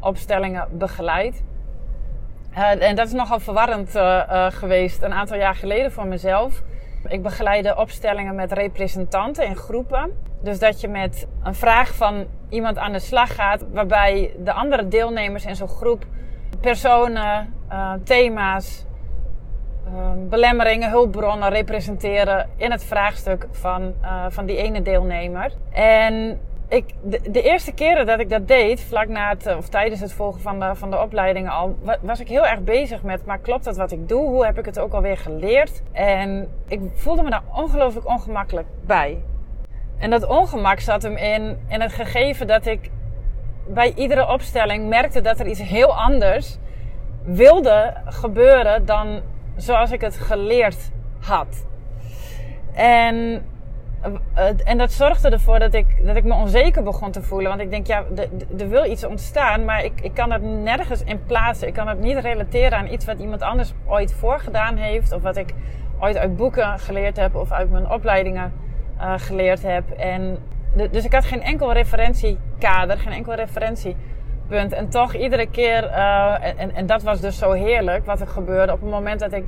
opstellingen 0.00 0.68
begeleid. 0.70 1.42
Uh, 2.52 2.88
en 2.88 2.96
dat 2.96 3.06
is 3.06 3.12
nogal 3.12 3.40
verwarrend 3.40 3.96
uh, 3.96 4.02
uh, 4.02 4.46
geweest 4.50 5.02
een 5.02 5.12
aantal 5.12 5.36
jaar 5.36 5.54
geleden 5.54 5.92
voor 5.92 6.06
mezelf. 6.06 6.62
Ik 7.08 7.22
begeleide 7.22 7.76
opstellingen 7.76 8.34
met 8.34 8.52
representanten 8.52 9.46
in 9.46 9.56
groepen. 9.56 10.10
Dus 10.42 10.58
dat 10.58 10.80
je 10.80 10.88
met 10.88 11.26
een 11.42 11.54
vraag 11.54 11.94
van 11.94 12.26
iemand 12.48 12.78
aan 12.78 12.92
de 12.92 12.98
slag 12.98 13.34
gaat, 13.34 13.64
waarbij 13.72 14.34
de 14.38 14.52
andere 14.52 14.88
deelnemers 14.88 15.44
in 15.44 15.56
zo'n 15.56 15.68
groep 15.68 16.04
personen, 16.60 17.54
thema's, 18.04 18.86
uh, 19.92 20.10
belemmeringen, 20.28 20.90
hulpbronnen 20.90 21.48
representeren 21.48 22.48
in 22.56 22.70
het 22.70 22.84
vraagstuk 22.84 23.46
van, 23.50 23.94
uh, 24.02 24.24
van 24.28 24.46
die 24.46 24.56
ene 24.56 24.82
deelnemer. 24.82 25.52
En 25.70 26.40
ik, 26.68 26.84
de, 27.30 27.42
eerste 27.42 27.72
keren 27.72 28.06
dat 28.06 28.18
ik 28.18 28.30
dat 28.30 28.48
deed, 28.48 28.80
vlak 28.80 29.08
na 29.08 29.28
het, 29.28 29.56
of 29.56 29.68
tijdens 29.68 30.00
het 30.00 30.12
volgen 30.12 30.40
van 30.40 30.60
de, 30.60 30.70
van 30.74 30.90
de 30.90 31.00
opleiding 31.00 31.50
al, 31.50 31.76
was 32.00 32.20
ik 32.20 32.28
heel 32.28 32.46
erg 32.46 32.60
bezig 32.60 33.02
met, 33.02 33.24
maar 33.24 33.38
klopt 33.38 33.64
dat 33.64 33.76
wat 33.76 33.92
ik 33.92 34.08
doe? 34.08 34.28
Hoe 34.28 34.44
heb 34.44 34.58
ik 34.58 34.64
het 34.64 34.78
ook 34.78 34.92
alweer 34.92 35.18
geleerd? 35.18 35.82
En 35.92 36.48
ik 36.68 36.80
voelde 36.94 37.22
me 37.22 37.30
daar 37.30 37.42
ongelooflijk 37.54 38.08
ongemakkelijk 38.08 38.66
bij. 38.86 39.18
En 39.98 40.10
dat 40.10 40.26
ongemak 40.26 40.80
zat 40.80 41.02
hem 41.02 41.16
in, 41.16 41.58
in 41.68 41.80
het 41.80 41.92
gegeven 41.92 42.46
dat 42.46 42.66
ik 42.66 42.90
bij 43.66 43.92
iedere 43.94 44.28
opstelling 44.28 44.88
merkte 44.88 45.20
dat 45.20 45.40
er 45.40 45.46
iets 45.46 45.62
heel 45.62 45.96
anders 45.96 46.58
wilde 47.24 47.94
gebeuren 48.04 48.86
dan 48.86 49.20
zoals 49.62 49.90
ik 49.90 50.00
het 50.00 50.16
geleerd 50.16 50.90
had. 51.20 51.66
En 52.74 53.44
en 54.64 54.78
dat 54.78 54.92
zorgde 54.92 55.30
ervoor 55.30 55.58
dat 55.58 55.74
ik, 55.74 56.06
dat 56.06 56.16
ik 56.16 56.24
me 56.24 56.34
onzeker 56.34 56.82
begon 56.82 57.10
te 57.10 57.22
voelen. 57.22 57.48
Want 57.48 57.60
ik 57.60 57.70
denk, 57.70 57.86
ja, 57.86 58.04
er 58.58 58.68
wil 58.68 58.84
iets 58.84 59.04
ontstaan, 59.04 59.64
maar 59.64 59.84
ik, 59.84 60.00
ik 60.00 60.14
kan 60.14 60.28
dat 60.28 60.40
nergens 60.40 61.04
in 61.04 61.24
plaatsen. 61.26 61.68
Ik 61.68 61.74
kan 61.74 61.88
het 61.88 61.98
niet 61.98 62.18
relateren 62.18 62.78
aan 62.78 62.92
iets 62.92 63.04
wat 63.04 63.18
iemand 63.18 63.42
anders 63.42 63.72
ooit 63.86 64.12
voorgedaan 64.12 64.76
heeft. 64.76 65.12
Of 65.12 65.22
wat 65.22 65.36
ik 65.36 65.54
ooit 66.00 66.16
uit 66.16 66.36
boeken 66.36 66.78
geleerd 66.78 67.16
heb 67.16 67.34
of 67.34 67.52
uit 67.52 67.70
mijn 67.70 67.90
opleidingen 67.90 68.52
uh, 68.98 69.14
geleerd 69.16 69.62
heb. 69.62 69.90
En 69.90 70.38
dus 70.90 71.04
ik 71.04 71.12
had 71.12 71.24
geen 71.24 71.42
enkel 71.42 71.72
referentiekader, 71.72 72.98
geen 72.98 73.12
enkel 73.12 73.34
En 74.52 74.88
toch 74.88 75.14
iedere 75.14 75.46
keer, 75.46 75.84
uh, 75.84 76.36
en, 76.56 76.74
en 76.74 76.86
dat 76.86 77.02
was 77.02 77.20
dus 77.20 77.38
zo 77.38 77.52
heerlijk 77.52 78.06
wat 78.06 78.20
er 78.20 78.26
gebeurde 78.26 78.72
op 78.72 78.80
het 78.80 78.90
moment 78.90 79.20
dat 79.20 79.32
ik 79.32 79.44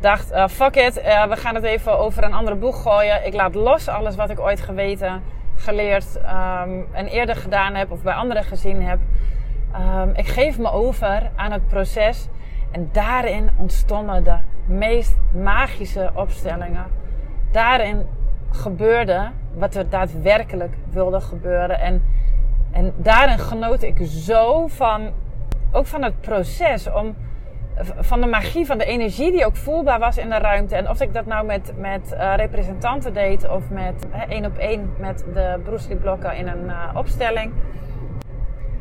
dacht, 0.00 0.32
uh, 0.32 0.48
fuck 0.48 0.76
it, 0.76 0.98
uh, 0.98 1.26
we 1.26 1.36
gaan 1.36 1.54
het 1.54 1.64
even 1.64 1.98
over 1.98 2.24
een 2.24 2.32
andere 2.32 2.56
boeg 2.56 2.82
gooien. 2.82 3.26
Ik 3.26 3.34
laat 3.34 3.54
los 3.54 3.88
alles 3.88 4.16
wat 4.16 4.30
ik 4.30 4.40
ooit 4.40 4.60
geweten, 4.60 5.22
geleerd 5.56 6.16
um, 6.16 6.86
en 6.92 7.06
eerder 7.06 7.36
gedaan 7.36 7.74
heb 7.74 7.90
of 7.90 8.02
bij 8.02 8.14
anderen 8.14 8.44
gezien 8.44 8.82
heb. 8.82 8.98
Um, 9.74 10.12
ik 10.14 10.26
geef 10.26 10.58
me 10.58 10.70
over 10.70 11.30
aan 11.36 11.52
het 11.52 11.68
proces 11.68 12.28
en 12.70 12.88
daarin 12.92 13.50
ontstonden 13.56 14.24
de 14.24 14.36
meest 14.66 15.16
magische 15.42 16.10
opstellingen. 16.14 16.86
Daarin 17.52 18.06
gebeurde 18.50 19.30
wat 19.54 19.74
er 19.74 19.88
daadwerkelijk 19.88 20.74
wilde 20.90 21.20
gebeuren. 21.20 21.80
En, 21.80 22.02
en 22.72 22.92
daarin 22.96 23.38
genoot 23.38 23.82
ik 23.82 23.98
zo 24.06 24.66
van, 24.66 25.10
ook 25.72 25.86
van 25.86 26.02
het 26.02 26.20
proces 26.20 26.92
om 26.92 27.14
van 27.84 28.20
de 28.20 28.26
magie, 28.26 28.66
van 28.66 28.78
de 28.78 28.84
energie 28.84 29.32
die 29.32 29.46
ook 29.46 29.56
voelbaar 29.56 29.98
was 29.98 30.16
in 30.16 30.28
de 30.28 30.38
ruimte. 30.38 30.76
En 30.76 30.88
of 30.88 31.00
ik 31.00 31.14
dat 31.14 31.26
nou 31.26 31.46
met, 31.46 31.72
met 31.76 32.12
uh, 32.12 32.32
representanten 32.36 33.14
deed 33.14 33.48
of 33.48 33.70
met 33.70 34.06
één 34.28 34.44
op 34.44 34.58
één 34.58 34.94
met 34.98 35.24
de 35.34 35.60
Bruce 35.64 35.96
blokken 35.96 36.36
in 36.36 36.48
een 36.48 36.64
uh, 36.64 36.90
opstelling. 36.94 37.52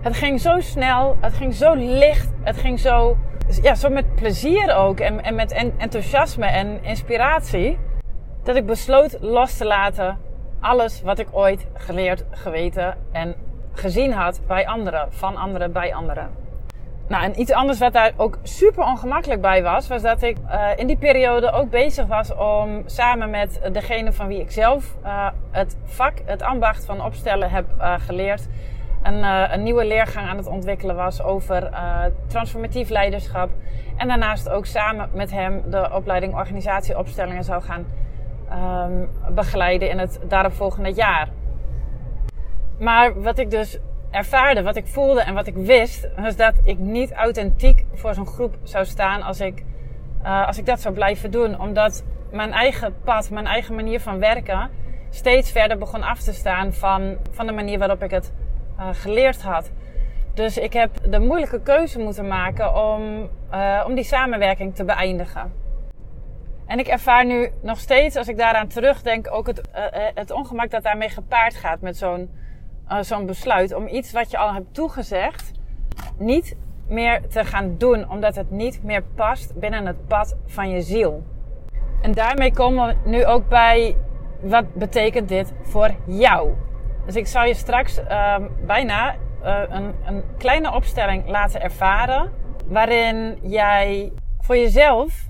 Het 0.01 0.15
ging 0.15 0.39
zo 0.39 0.59
snel, 0.59 1.17
het 1.19 1.33
ging 1.33 1.53
zo 1.53 1.73
licht, 1.73 2.29
het 2.41 2.57
ging 2.57 2.79
zo, 2.79 3.17
ja, 3.61 3.75
zo 3.75 3.89
met 3.89 4.15
plezier 4.15 4.75
ook 4.75 4.99
en, 4.99 5.23
en 5.23 5.35
met 5.35 5.51
enthousiasme 5.77 6.45
en 6.45 6.83
inspiratie. 6.83 7.77
Dat 8.43 8.55
ik 8.55 8.65
besloot 8.65 9.17
los 9.21 9.57
te 9.57 9.65
laten 9.65 10.17
alles 10.59 11.01
wat 11.01 11.19
ik 11.19 11.27
ooit 11.31 11.67
geleerd, 11.73 12.25
geweten 12.29 12.97
en 13.11 13.35
gezien 13.79 14.13
had 14.13 14.41
bij 14.47 14.67
anderen, 14.67 15.07
van 15.09 15.35
anderen, 15.35 15.71
bij 15.71 15.93
anderen. 15.93 16.29
Nou, 17.07 17.23
en 17.23 17.39
iets 17.39 17.51
anders 17.51 17.79
wat 17.79 17.93
daar 17.93 18.11
ook 18.17 18.37
super 18.43 18.83
ongemakkelijk 18.83 19.41
bij 19.41 19.63
was, 19.63 19.87
was 19.87 20.01
dat 20.01 20.21
ik 20.21 20.37
uh, 20.37 20.67
in 20.75 20.87
die 20.87 20.97
periode 20.97 21.51
ook 21.51 21.69
bezig 21.69 22.07
was 22.07 22.35
om 22.35 22.83
samen 22.85 23.29
met 23.29 23.59
degene 23.71 24.13
van 24.13 24.27
wie 24.27 24.39
ik 24.39 24.51
zelf 24.51 24.95
uh, 25.03 25.27
het 25.51 25.77
vak, 25.85 26.13
het 26.25 26.41
ambacht 26.41 26.85
van 26.85 27.03
opstellen 27.03 27.49
heb 27.49 27.65
uh, 27.77 27.93
geleerd, 27.99 28.47
een, 29.03 29.23
een, 29.23 29.63
nieuwe 29.63 29.85
leergang 29.85 30.27
aan 30.27 30.37
het 30.37 30.47
ontwikkelen 30.47 30.95
was 30.95 31.21
over 31.21 31.69
transformatief 32.27 32.89
leiderschap. 32.89 33.49
En 33.97 34.07
daarnaast 34.07 34.49
ook 34.49 34.65
samen 34.65 35.09
met 35.13 35.31
hem 35.31 35.63
de 35.69 35.89
opleiding 35.93 36.35
organisatieopstellingen 36.35 37.43
zou 37.43 37.61
gaan 37.61 37.85
um, 38.51 39.09
begeleiden 39.35 39.89
in 39.89 39.99
het 39.99 40.19
daaropvolgende 40.27 40.93
jaar. 40.93 41.27
Maar 42.79 43.21
wat 43.21 43.37
ik 43.37 43.49
dus 43.49 43.77
ervaarde, 44.11 44.63
wat 44.63 44.75
ik 44.75 44.87
voelde 44.87 45.21
en 45.21 45.33
wat 45.33 45.47
ik 45.47 45.55
wist, 45.55 46.07
was 46.15 46.35
dat 46.35 46.53
ik 46.63 46.77
niet 46.77 47.13
authentiek 47.13 47.85
voor 47.93 48.13
zo'n 48.13 48.27
groep 48.27 48.57
zou 48.63 48.85
staan 48.85 49.21
als 49.21 49.39
ik, 49.39 49.63
uh, 50.23 50.47
als 50.47 50.57
ik 50.57 50.65
dat 50.65 50.81
zou 50.81 50.93
blijven 50.93 51.31
doen. 51.31 51.59
Omdat 51.59 52.03
mijn 52.31 52.51
eigen 52.51 52.95
pad, 53.03 53.29
mijn 53.29 53.45
eigen 53.45 53.75
manier 53.75 53.99
van 53.99 54.19
werken 54.19 54.69
steeds 55.09 55.51
verder 55.51 55.77
begon 55.77 56.03
af 56.03 56.19
te 56.19 56.33
staan 56.33 56.73
van, 56.73 57.17
van 57.31 57.45
de 57.45 57.51
manier 57.51 57.79
waarop 57.79 58.03
ik 58.03 58.11
het 58.11 58.31
uh, 58.79 58.87
geleerd 58.91 59.41
had. 59.41 59.71
Dus 60.33 60.57
ik 60.57 60.73
heb 60.73 60.89
de 61.09 61.19
moeilijke 61.19 61.61
keuze 61.61 61.99
moeten 61.99 62.27
maken 62.27 62.75
om, 62.75 63.29
uh, 63.53 63.83
om 63.87 63.95
die 63.95 64.03
samenwerking 64.03 64.75
te 64.75 64.83
beëindigen. 64.83 65.53
En 66.65 66.79
ik 66.79 66.87
ervaar 66.87 67.25
nu 67.25 67.49
nog 67.61 67.79
steeds, 67.79 68.15
als 68.15 68.27
ik 68.27 68.37
daaraan 68.37 68.67
terugdenk, 68.67 69.27
ook 69.31 69.47
het, 69.47 69.61
het 70.13 70.31
ongemak 70.31 70.71
dat 70.71 70.83
daarmee 70.83 71.09
gepaard 71.09 71.55
gaat 71.55 71.81
met 71.81 71.97
zo'n 71.97 72.29
uh, 72.91 73.01
zo'n 73.01 73.25
besluit 73.25 73.73
om 73.73 73.87
iets 73.87 74.11
wat 74.11 74.31
je 74.31 74.37
al 74.37 74.53
hebt 74.53 74.73
toegezegd 74.73 75.51
niet 76.17 76.55
meer 76.87 77.27
te 77.27 77.45
gaan 77.45 77.77
doen, 77.77 78.09
omdat 78.09 78.35
het 78.35 78.51
niet 78.51 78.83
meer 78.83 79.03
past 79.15 79.59
binnen 79.59 79.85
het 79.85 80.07
pad 80.07 80.37
van 80.45 80.69
je 80.69 80.81
ziel. 80.81 81.23
En 82.01 82.11
daarmee 82.11 82.53
komen 82.53 82.87
we 82.87 83.09
nu 83.09 83.25
ook 83.25 83.47
bij 83.47 83.95
wat 84.41 84.73
betekent 84.73 85.29
dit 85.29 85.53
voor 85.61 85.95
jou? 86.07 86.53
Dus 87.05 87.15
ik 87.15 87.27
zal 87.27 87.43
je 87.43 87.53
straks 87.53 87.99
uh, 87.99 88.35
bijna 88.65 89.15
uh, 89.43 89.61
een, 89.69 89.95
een 90.05 90.23
kleine 90.37 90.73
opstelling 90.73 91.29
laten 91.29 91.61
ervaren, 91.61 92.31
waarin 92.67 93.39
jij 93.41 94.11
voor 94.39 94.57
jezelf 94.57 95.27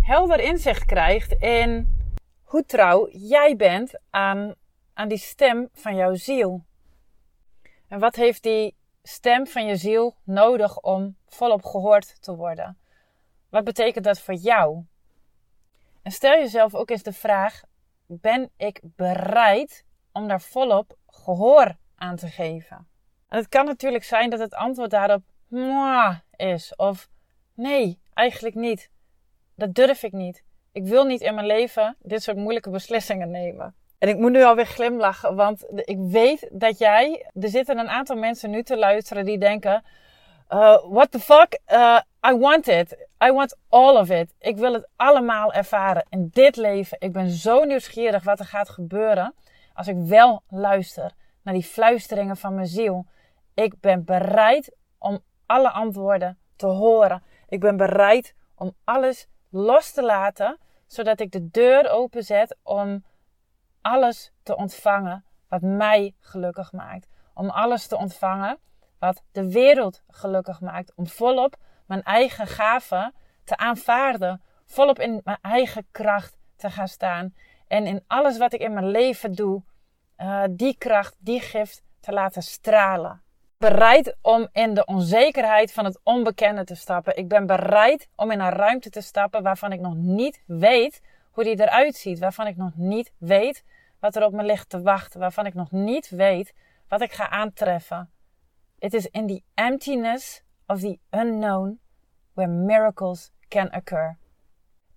helder 0.00 0.40
inzicht 0.40 0.84
krijgt 0.84 1.32
in 1.32 1.88
hoe 2.42 2.64
trouw 2.64 3.08
jij 3.10 3.56
bent 3.56 4.00
aan 4.10 4.54
aan 5.02 5.08
die 5.08 5.18
stem 5.18 5.68
van 5.72 5.96
jouw 5.96 6.14
ziel. 6.14 6.64
En 7.88 7.98
wat 7.98 8.16
heeft 8.16 8.42
die 8.42 8.76
stem 9.02 9.46
van 9.46 9.66
je 9.66 9.76
ziel 9.76 10.16
nodig 10.24 10.80
om 10.80 11.16
volop 11.26 11.64
gehoord 11.64 12.22
te 12.22 12.34
worden? 12.36 12.78
Wat 13.48 13.64
betekent 13.64 14.04
dat 14.04 14.20
voor 14.20 14.34
jou? 14.34 14.84
En 16.02 16.12
stel 16.12 16.32
jezelf 16.32 16.74
ook 16.74 16.90
eens 16.90 17.02
de 17.02 17.12
vraag: 17.12 17.62
ben 18.06 18.50
ik 18.56 18.80
bereid 18.82 19.84
om 20.12 20.28
daar 20.28 20.40
volop 20.40 20.96
gehoor 21.06 21.76
aan 21.94 22.16
te 22.16 22.28
geven? 22.28 22.88
En 23.28 23.38
het 23.38 23.48
kan 23.48 23.64
natuurlijk 23.64 24.04
zijn 24.04 24.30
dat 24.30 24.40
het 24.40 24.54
antwoord 24.54 24.90
daarop 24.90 25.22
is 26.36 26.76
of 26.76 27.08
nee, 27.54 27.98
eigenlijk 28.14 28.54
niet. 28.54 28.90
Dat 29.54 29.74
durf 29.74 30.02
ik 30.02 30.12
niet. 30.12 30.44
Ik 30.72 30.84
wil 30.84 31.04
niet 31.04 31.20
in 31.20 31.34
mijn 31.34 31.46
leven 31.46 31.96
dit 31.98 32.22
soort 32.22 32.36
moeilijke 32.36 32.70
beslissingen 32.70 33.30
nemen. 33.30 33.74
En 34.02 34.08
ik 34.08 34.18
moet 34.18 34.32
nu 34.32 34.44
alweer 34.44 34.66
glimlachen, 34.66 35.34
want 35.34 35.64
ik 35.74 35.98
weet 35.98 36.48
dat 36.52 36.78
jij. 36.78 37.30
Er 37.40 37.48
zitten 37.48 37.78
een 37.78 37.88
aantal 37.88 38.16
mensen 38.16 38.50
nu 38.50 38.62
te 38.62 38.78
luisteren 38.78 39.24
die 39.24 39.38
denken: 39.38 39.84
uh, 40.50 40.78
What 40.88 41.10
the 41.10 41.18
fuck? 41.20 41.60
Uh, 41.72 42.00
I 42.26 42.36
want 42.36 42.66
it. 42.66 43.08
I 43.24 43.32
want 43.32 43.56
all 43.68 43.96
of 43.96 44.10
it. 44.10 44.34
Ik 44.38 44.56
wil 44.56 44.72
het 44.72 44.88
allemaal 44.96 45.52
ervaren 45.52 46.06
in 46.08 46.28
dit 46.32 46.56
leven. 46.56 46.96
Ik 47.00 47.12
ben 47.12 47.30
zo 47.30 47.64
nieuwsgierig 47.64 48.24
wat 48.24 48.38
er 48.38 48.44
gaat 48.44 48.68
gebeuren 48.68 49.34
als 49.74 49.86
ik 49.86 49.96
wel 49.98 50.42
luister 50.48 51.12
naar 51.42 51.54
die 51.54 51.64
fluisteringen 51.64 52.36
van 52.36 52.54
mijn 52.54 52.66
ziel. 52.66 53.06
Ik 53.54 53.80
ben 53.80 54.04
bereid 54.04 54.74
om 54.98 55.18
alle 55.46 55.70
antwoorden 55.70 56.38
te 56.56 56.66
horen. 56.66 57.22
Ik 57.48 57.60
ben 57.60 57.76
bereid 57.76 58.34
om 58.54 58.72
alles 58.84 59.28
los 59.50 59.92
te 59.92 60.02
laten, 60.02 60.58
zodat 60.86 61.20
ik 61.20 61.32
de 61.32 61.50
deur 61.50 61.90
openzet 61.90 62.56
om 62.62 63.04
alles 63.82 64.32
te 64.42 64.56
ontvangen 64.56 65.24
wat 65.48 65.60
mij 65.60 66.14
gelukkig 66.20 66.72
maakt. 66.72 67.08
Om 67.34 67.50
alles 67.50 67.86
te 67.86 67.96
ontvangen 67.96 68.58
wat 68.98 69.22
de 69.32 69.52
wereld 69.52 70.02
gelukkig 70.08 70.60
maakt. 70.60 70.92
Om 70.94 71.06
volop 71.06 71.56
mijn 71.86 72.02
eigen 72.02 72.46
gaven 72.46 73.14
te 73.44 73.56
aanvaarden. 73.56 74.42
Volop 74.66 74.98
in 74.98 75.20
mijn 75.24 75.38
eigen 75.40 75.86
kracht 75.90 76.36
te 76.56 76.70
gaan 76.70 76.88
staan. 76.88 77.34
En 77.68 77.86
in 77.86 78.04
alles 78.06 78.38
wat 78.38 78.52
ik 78.52 78.60
in 78.60 78.72
mijn 78.72 78.90
leven 78.90 79.34
doe, 79.34 79.62
uh, 80.18 80.42
die 80.50 80.76
kracht, 80.78 81.16
die 81.18 81.40
gift 81.40 81.82
te 82.00 82.12
laten 82.12 82.42
stralen. 82.42 83.22
Bereid 83.58 84.16
om 84.22 84.48
in 84.52 84.74
de 84.74 84.84
onzekerheid 84.84 85.72
van 85.72 85.84
het 85.84 86.00
onbekende 86.02 86.64
te 86.64 86.74
stappen. 86.74 87.16
Ik 87.16 87.28
ben 87.28 87.46
bereid 87.46 88.08
om 88.16 88.30
in 88.30 88.40
een 88.40 88.50
ruimte 88.50 88.90
te 88.90 89.00
stappen 89.00 89.42
waarvan 89.42 89.72
ik 89.72 89.80
nog 89.80 89.94
niet 89.94 90.42
weet 90.46 91.00
hoe 91.32 91.44
die 91.44 91.60
eruit 91.60 91.94
ziet. 91.94 92.18
Waarvan 92.18 92.46
ik 92.46 92.56
nog 92.56 92.76
niet 92.76 93.12
weet 93.18 93.64
wat 94.00 94.16
er 94.16 94.24
op 94.24 94.32
me 94.32 94.42
ligt 94.42 94.68
te 94.68 94.82
wachten, 94.82 95.20
waarvan 95.20 95.46
ik 95.46 95.54
nog 95.54 95.70
niet 95.70 96.08
weet 96.08 96.54
wat 96.88 97.00
ik 97.00 97.12
ga 97.12 97.28
aantreffen. 97.28 98.10
It 98.78 98.94
is 98.94 99.06
in 99.06 99.26
the 99.26 99.42
emptiness 99.54 100.42
of 100.66 100.80
the 100.80 100.98
unknown 101.10 101.80
where 102.32 102.50
miracles 102.50 103.30
can 103.48 103.74
occur. 103.74 104.16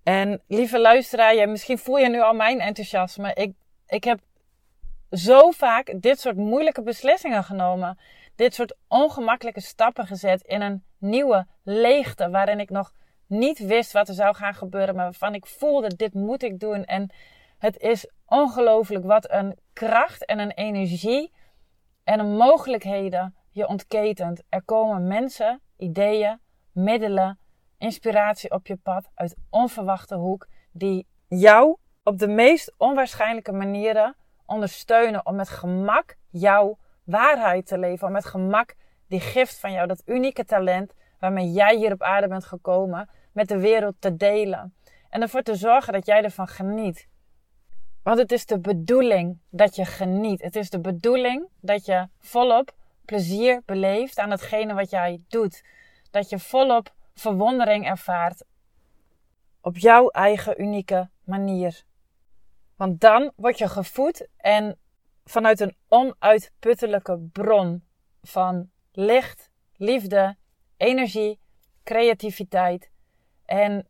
En 0.02 0.42
lieve 0.46 0.80
luisteraar, 0.80 1.48
misschien 1.48 1.78
voel 1.78 1.98
je 1.98 2.08
nu 2.08 2.20
al 2.20 2.34
mijn 2.34 2.60
enthousiasme. 2.60 3.32
Ik, 3.34 3.52
ik 3.86 4.04
heb 4.04 4.20
zo 5.10 5.50
vaak 5.50 6.00
dit 6.00 6.20
soort 6.20 6.36
moeilijke 6.36 6.82
beslissingen 6.82 7.44
genomen. 7.44 7.98
Dit 8.34 8.54
soort 8.54 8.76
ongemakkelijke 8.88 9.60
stappen 9.60 10.06
gezet 10.06 10.42
in 10.42 10.60
een 10.60 10.84
nieuwe 10.98 11.46
leegte 11.62 12.30
waarin 12.30 12.60
ik 12.60 12.70
nog 12.70 12.92
niet 13.26 13.58
wist 13.58 13.92
wat 13.92 14.08
er 14.08 14.14
zou 14.14 14.34
gaan 14.34 14.54
gebeuren, 14.54 14.94
maar 14.94 15.04
waarvan 15.04 15.34
ik 15.34 15.46
voelde 15.46 15.96
dit 15.96 16.14
moet 16.14 16.42
ik 16.42 16.60
doen. 16.60 16.84
En 16.84 17.10
het 17.58 17.78
is 17.78 18.10
ongelooflijk 18.26 19.04
wat 19.04 19.30
een 19.30 19.58
kracht 19.72 20.24
en 20.24 20.38
een 20.38 20.50
energie 20.50 21.32
en 22.04 22.18
een 22.18 22.36
mogelijkheden 22.36 23.34
je 23.50 23.68
ontketent. 23.68 24.42
Er 24.48 24.62
komen 24.62 25.06
mensen, 25.06 25.60
ideeën, 25.76 26.40
middelen, 26.72 27.38
inspiratie 27.78 28.50
op 28.50 28.66
je 28.66 28.76
pad 28.76 29.08
uit 29.14 29.36
onverwachte 29.50 30.14
hoek 30.14 30.46
die 30.72 31.06
jou 31.28 31.76
op 32.02 32.18
de 32.18 32.28
meest 32.28 32.74
onwaarschijnlijke 32.76 33.52
manieren 33.52 34.16
ondersteunen 34.46 35.26
om 35.26 35.34
met 35.34 35.48
gemak 35.48 36.16
jouw 36.30 36.78
waarheid 37.04 37.66
te 37.66 37.78
leven, 37.78 38.06
om 38.06 38.12
met 38.12 38.24
gemak 38.24 38.74
die 39.08 39.20
gift 39.20 39.58
van 39.58 39.72
jou, 39.72 39.86
dat 39.86 40.02
unieke 40.04 40.44
talent 40.44 40.92
waarmee 41.18 41.52
jij 41.52 41.76
hier 41.76 41.92
op 41.92 42.02
aarde 42.02 42.28
bent 42.28 42.44
gekomen, 42.44 43.08
met 43.36 43.48
de 43.48 43.58
wereld 43.58 43.94
te 43.98 44.16
delen. 44.16 44.74
En 45.08 45.22
ervoor 45.22 45.42
te 45.42 45.54
zorgen 45.54 45.92
dat 45.92 46.06
jij 46.06 46.22
ervan 46.22 46.48
geniet. 46.48 47.08
Want 48.02 48.18
het 48.18 48.32
is 48.32 48.46
de 48.46 48.58
bedoeling 48.58 49.38
dat 49.50 49.76
je 49.76 49.84
geniet. 49.84 50.42
Het 50.42 50.56
is 50.56 50.70
de 50.70 50.80
bedoeling 50.80 51.48
dat 51.60 51.84
je 51.84 52.08
volop 52.18 52.74
plezier 53.04 53.62
beleeft 53.64 54.18
aan 54.18 54.30
hetgene 54.30 54.74
wat 54.74 54.90
jij 54.90 55.22
doet. 55.28 55.64
Dat 56.10 56.28
je 56.28 56.38
volop 56.38 56.94
verwondering 57.14 57.86
ervaart 57.86 58.44
op 59.60 59.78
jouw 59.78 60.08
eigen 60.08 60.60
unieke 60.60 61.10
manier. 61.24 61.84
Want 62.76 63.00
dan 63.00 63.32
word 63.36 63.58
je 63.58 63.68
gevoed 63.68 64.28
en 64.36 64.78
vanuit 65.24 65.60
een 65.60 65.76
onuitputtelijke 65.88 67.18
bron 67.32 67.84
van 68.22 68.70
licht, 68.92 69.50
liefde, 69.76 70.36
energie, 70.76 71.38
creativiteit 71.84 72.90
en 73.46 73.86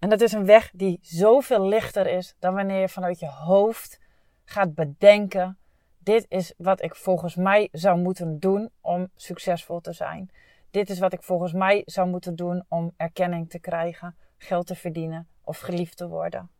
en 0.00 0.08
dat 0.08 0.20
is 0.20 0.32
een 0.32 0.46
weg 0.46 0.70
die 0.74 0.98
zoveel 1.02 1.68
lichter 1.68 2.06
is 2.06 2.34
dan 2.38 2.54
wanneer 2.54 2.80
je 2.80 2.88
vanuit 2.88 3.18
je 3.18 3.28
hoofd 3.28 4.00
gaat 4.44 4.74
bedenken: 4.74 5.58
dit 5.98 6.26
is 6.28 6.54
wat 6.56 6.82
ik 6.82 6.94
volgens 6.94 7.34
mij 7.34 7.68
zou 7.72 7.98
moeten 7.98 8.38
doen 8.38 8.70
om 8.80 9.10
succesvol 9.16 9.80
te 9.80 9.92
zijn. 9.92 10.30
dit 10.70 10.90
is 10.90 10.98
wat 10.98 11.12
ik 11.12 11.22
volgens 11.22 11.52
mij 11.52 11.82
zou 11.84 12.08
moeten 12.08 12.36
doen 12.36 12.64
om 12.68 12.94
erkenning 12.96 13.50
te 13.50 13.58
krijgen, 13.58 14.16
geld 14.38 14.66
te 14.66 14.74
verdienen 14.74 15.28
of 15.44 15.58
geliefd 15.58 15.96
te 15.96 16.08
worden. 16.08 16.50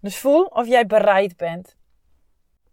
Dus 0.00 0.18
voel 0.18 0.44
of 0.44 0.66
jij 0.66 0.86
bereid 0.86 1.36
bent. 1.36 1.76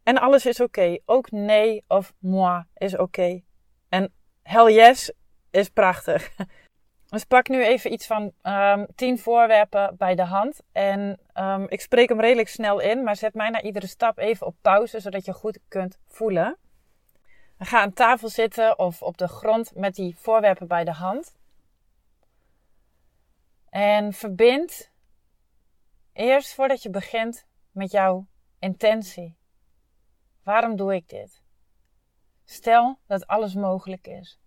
En 0.03 0.17
alles 0.17 0.45
is 0.45 0.59
oké. 0.59 0.97
Ook 1.05 1.31
nee 1.31 1.83
of 1.87 2.13
moi 2.19 2.63
is 2.73 2.97
oké. 2.97 3.41
En 3.89 4.13
hell 4.41 4.73
yes 4.73 5.13
is 5.49 5.69
prachtig. 5.69 6.31
Dus 7.12 7.26
pak 7.26 7.47
nu 7.47 7.63
even 7.63 7.93
iets 7.93 8.08
van 8.08 8.34
um, 8.43 8.88
tien 8.95 9.19
voorwerpen 9.19 9.95
bij 9.97 10.15
de 10.15 10.24
hand. 10.24 10.62
En 10.71 11.19
um, 11.36 11.65
ik 11.69 11.82
spreek 11.82 12.10
hem 12.10 12.19
redelijk 12.19 12.47
snel 12.47 12.80
in, 12.80 13.04
maar 13.04 13.15
zet 13.15 13.34
mij 13.34 13.50
na 13.50 13.62
iedere 13.62 13.88
stap 13.88 14.17
even 14.17 14.47
op 14.47 14.56
pauze, 14.62 15.00
zodat 15.00 15.26
je 15.26 15.34
goed 15.34 15.60
kunt 15.67 16.00
voelen. 16.08 16.58
ga 17.58 17.82
aan 17.82 17.93
tafel 17.93 18.30
zitten 18.30 18.80
of 18.80 19.02
op 19.02 19.17
de 19.17 19.28
grond 19.28 19.76
met 19.76 19.95
die 19.95 20.15
voorwerpen 20.17 20.67
bij 20.67 20.84
de 20.84 20.91
hand. 20.91 21.36
En 23.69 24.13
verbind 24.13 24.91
eerst 26.13 26.54
voordat 26.54 26.84
je 26.84 26.89
begint 26.89 27.45
met 27.71 27.91
jouw 27.91 28.28
intentie. 28.60 29.38
Waarom 30.43 30.76
doe 30.76 30.95
ik 30.95 31.10
dit? 31.10 31.41
Stel 32.45 33.00
dat 33.08 33.28
alles 33.28 33.54
mogelijk 33.54 34.08
is. 34.08 34.40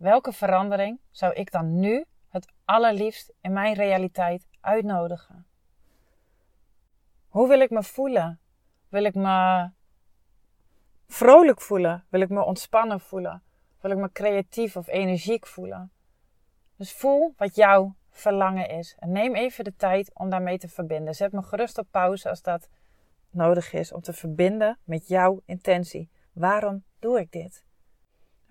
Welke 0.00 0.32
verandering 0.32 1.00
zou 1.10 1.32
ik 1.32 1.50
dan 1.50 1.80
nu 1.80 2.04
het 2.28 2.48
allerliefst 2.64 3.32
in 3.40 3.52
mijn 3.52 3.74
realiteit 3.74 4.46
uitnodigen? 4.60 5.46
Hoe 7.28 7.48
wil 7.48 7.60
ik 7.60 7.70
me 7.70 7.82
voelen? 7.82 8.40
Wil 8.88 9.04
ik 9.04 9.14
me 9.14 9.68
vrolijk 11.06 11.60
voelen? 11.60 12.04
Wil 12.08 12.20
ik 12.20 12.28
me 12.28 12.44
ontspannen 12.44 13.00
voelen? 13.00 13.42
Wil 13.80 13.90
ik 13.90 13.96
me 13.96 14.12
creatief 14.12 14.76
of 14.76 14.88
energiek 14.88 15.46
voelen? 15.46 15.92
Dus 16.76 16.92
voel 16.92 17.34
wat 17.36 17.54
jouw 17.54 17.94
verlangen 18.10 18.68
is. 18.68 18.96
En 18.98 19.12
neem 19.12 19.34
even 19.34 19.64
de 19.64 19.76
tijd 19.76 20.10
om 20.14 20.30
daarmee 20.30 20.58
te 20.58 20.68
verbinden. 20.68 21.14
Zet 21.14 21.32
me 21.32 21.42
gerust 21.42 21.78
op 21.78 21.86
pauze 21.90 22.28
als 22.28 22.42
dat 22.42 22.68
nodig 23.30 23.72
is 23.72 23.92
om 23.92 24.00
te 24.00 24.12
verbinden 24.12 24.78
met 24.84 25.08
jouw 25.08 25.42
intentie. 25.44 26.10
Waarom 26.32 26.84
doe 26.98 27.20
ik 27.20 27.32
dit? 27.32 27.64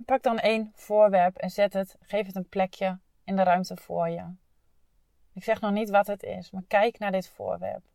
Pak 0.05 0.23
dan 0.23 0.39
één 0.39 0.71
voorwerp 0.75 1.37
en 1.37 1.49
zet 1.49 1.73
het, 1.73 1.95
geef 2.01 2.25
het 2.25 2.35
een 2.35 2.49
plekje 2.49 2.99
in 3.23 3.35
de 3.35 3.43
ruimte 3.43 3.75
voor 3.75 4.09
je. 4.09 4.33
Ik 5.33 5.43
zeg 5.43 5.61
nog 5.61 5.71
niet 5.71 5.89
wat 5.89 6.07
het 6.07 6.23
is, 6.23 6.51
maar 6.51 6.63
kijk 6.67 6.99
naar 6.99 7.11
dit 7.11 7.29
voorwerp. 7.29 7.85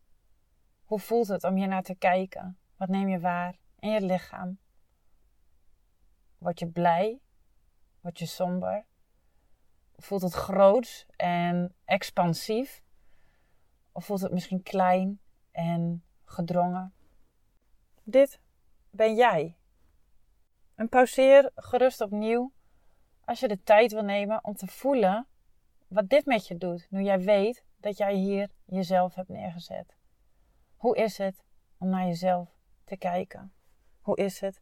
Hoe 0.85 0.99
voelt 0.99 1.27
het 1.27 1.43
om 1.43 1.55
hier 1.55 1.67
naar 1.67 1.83
te 1.83 1.95
kijken? 1.95 2.57
Wat 2.77 2.89
neem 2.89 3.07
je 3.07 3.19
waar 3.19 3.55
in 3.79 3.89
je 3.89 4.01
lichaam? 4.01 4.57
Word 6.37 6.59
je 6.59 6.67
blij? 6.67 7.19
Word 8.01 8.19
je 8.19 8.25
somber? 8.25 8.85
Voelt 9.95 10.21
het 10.21 10.33
groots 10.33 11.05
en 11.15 11.75
expansief? 11.85 12.83
Of 13.91 14.05
voelt 14.05 14.21
het 14.21 14.31
misschien 14.31 14.63
klein 14.63 15.19
en 15.51 16.03
gedrongen? 16.23 16.93
Dit 18.03 18.39
ben 18.89 19.15
jij. 19.15 19.57
En 20.75 20.89
pauzeer 20.89 21.51
gerust 21.55 22.01
opnieuw 22.01 22.51
als 23.25 23.39
je 23.39 23.47
de 23.47 23.63
tijd 23.63 23.91
wil 23.91 24.03
nemen 24.03 24.43
om 24.43 24.55
te 24.55 24.67
voelen 24.67 25.27
wat 25.87 26.09
dit 26.09 26.25
met 26.25 26.47
je 26.47 26.57
doet, 26.57 26.87
nu 26.89 27.01
jij 27.01 27.19
weet 27.19 27.63
dat 27.77 27.97
jij 27.97 28.13
hier 28.13 28.49
jezelf 28.65 29.15
hebt 29.15 29.29
neergezet. 29.29 29.95
Hoe 30.75 30.97
is 30.97 31.17
het 31.17 31.43
om 31.77 31.89
naar 31.89 32.05
jezelf 32.05 32.49
te 32.83 32.97
kijken? 32.97 33.53
Hoe 34.01 34.17
is 34.17 34.39
het 34.39 34.61